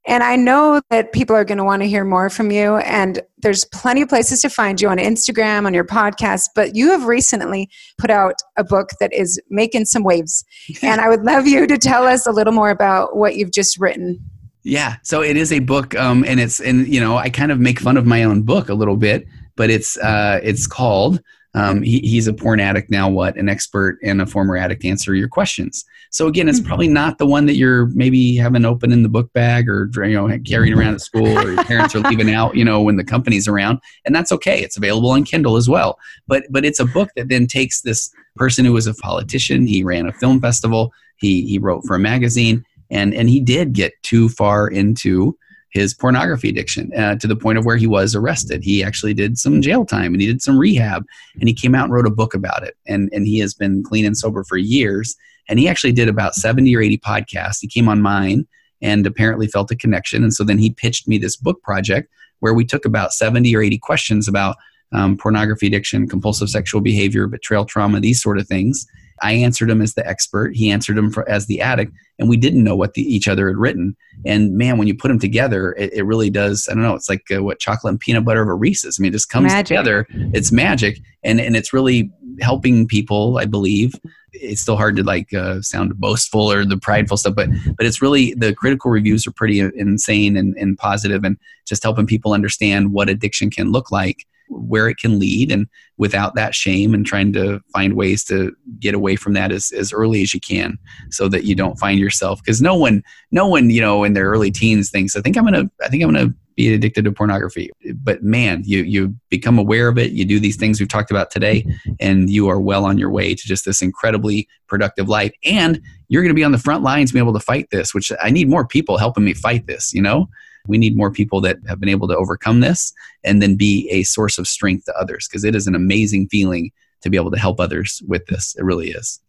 [0.06, 2.76] And I know that people are going to want to hear more from you.
[2.78, 6.50] And there's plenty of places to find you on Instagram, on your podcast.
[6.54, 10.44] But you have recently put out a book that is making some waves.
[10.82, 13.78] and I would love you to tell us a little more about what you've just
[13.80, 14.20] written.
[14.62, 17.60] Yeah, so it is a book, um, and it's and you know I kind of
[17.60, 21.22] make fun of my own book a little bit, but it's uh, it's called
[21.56, 23.08] um, he, he's a porn addict now.
[23.08, 25.84] What an expert and a former addict answer your questions.
[26.10, 29.32] So again, it's probably not the one that you're maybe having open in the book
[29.32, 32.56] bag or you know carrying around at school or your parents are leaving out.
[32.56, 34.60] You know when the company's around, and that's okay.
[34.62, 35.98] It's available on Kindle as well.
[36.26, 39.66] But but it's a book that then takes this person who was a politician.
[39.66, 40.92] He ran a film festival.
[41.16, 45.36] He he wrote for a magazine and and he did get too far into
[45.76, 48.64] his pornography addiction uh, to the point of where he was arrested.
[48.64, 51.04] He actually did some jail time and he did some rehab,
[51.38, 52.74] and he came out and wrote a book about it.
[52.86, 55.14] and And he has been clean and sober for years.
[55.48, 57.60] And he actually did about seventy or eighty podcasts.
[57.60, 58.48] He came on mine
[58.82, 60.24] and apparently felt a connection.
[60.24, 62.10] And so then he pitched me this book project
[62.40, 64.56] where we took about seventy or eighty questions about
[64.92, 68.86] um, pornography addiction, compulsive sexual behavior, betrayal trauma, these sort of things.
[69.22, 70.54] I answered him as the expert.
[70.54, 73.48] He answered him for, as the addict, and we didn't know what the, each other
[73.48, 73.96] had written.
[74.24, 76.68] And man, when you put them together, it, it really does.
[76.68, 76.94] I don't know.
[76.94, 78.98] It's like uh, what chocolate and peanut butter of a Reese's.
[78.98, 79.66] I mean, it just comes Magic.
[79.66, 80.06] together.
[80.10, 82.10] It's magic, and and it's really
[82.40, 83.38] helping people.
[83.38, 83.94] I believe
[84.32, 88.02] it's still hard to like uh, sound boastful or the prideful stuff, but but it's
[88.02, 91.36] really the critical reviews are pretty insane and, and positive, and
[91.66, 95.66] just helping people understand what addiction can look like where it can lead and
[95.96, 99.92] without that shame and trying to find ways to get away from that as, as
[99.92, 100.78] early as you can
[101.10, 104.28] so that you don't find yourself because no one no one you know in their
[104.28, 107.70] early teens thinks i think i'm gonna i think i'm gonna be addicted to pornography.
[107.94, 111.30] But man you you become aware of it you do these things we've talked about
[111.30, 111.66] today
[112.00, 115.32] and you are well on your way to just this incredibly productive life.
[115.44, 118.30] And you're to be on the front lines being able to fight this which i
[118.30, 120.28] need more people helping me fight this you know
[120.68, 122.92] we need more people that have been able to overcome this
[123.24, 126.70] and then be a source of strength to others because it is an amazing feeling
[127.02, 128.56] to be able to help others with this.
[128.58, 129.20] It really is.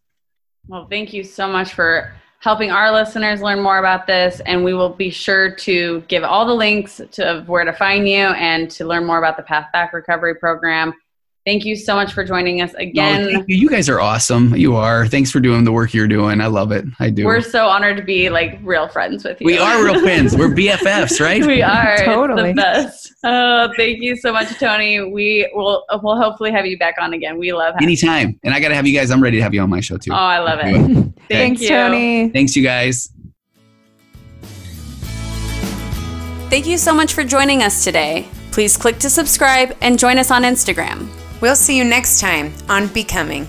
[0.68, 4.42] Well, thank you so much for helping our listeners learn more about this.
[4.46, 8.18] And we will be sure to give all the links to where to find you
[8.18, 10.94] and to learn more about the Path Back Recovery Program.
[11.48, 13.24] Thank you so much for joining us again.
[13.24, 13.56] No, you.
[13.56, 13.70] you.
[13.70, 14.54] guys are awesome.
[14.54, 15.08] You are.
[15.08, 16.42] Thanks for doing the work you're doing.
[16.42, 16.84] I love it.
[17.00, 17.24] I do.
[17.24, 19.46] We're so honored to be like real friends with you.
[19.46, 20.36] We are real friends.
[20.36, 21.42] We're BFFs, right?
[21.46, 22.04] we are.
[22.04, 22.50] Totally.
[22.50, 23.14] It's the best.
[23.24, 25.00] Oh, thank you so much, Tony.
[25.10, 27.38] We will we'll hopefully have you back on again.
[27.38, 28.38] We love having anytime.
[28.44, 29.10] And I got to have you guys.
[29.10, 30.12] I'm ready to have you on my show too.
[30.12, 30.76] Oh, I love it.
[30.76, 31.14] Okay.
[31.30, 31.70] Thanks, you.
[31.70, 32.28] Tony.
[32.28, 33.10] Thanks, you guys.
[36.50, 38.28] Thank you so much for joining us today.
[38.52, 41.10] Please click to subscribe and join us on Instagram.
[41.40, 43.48] We'll see you next time on Becoming.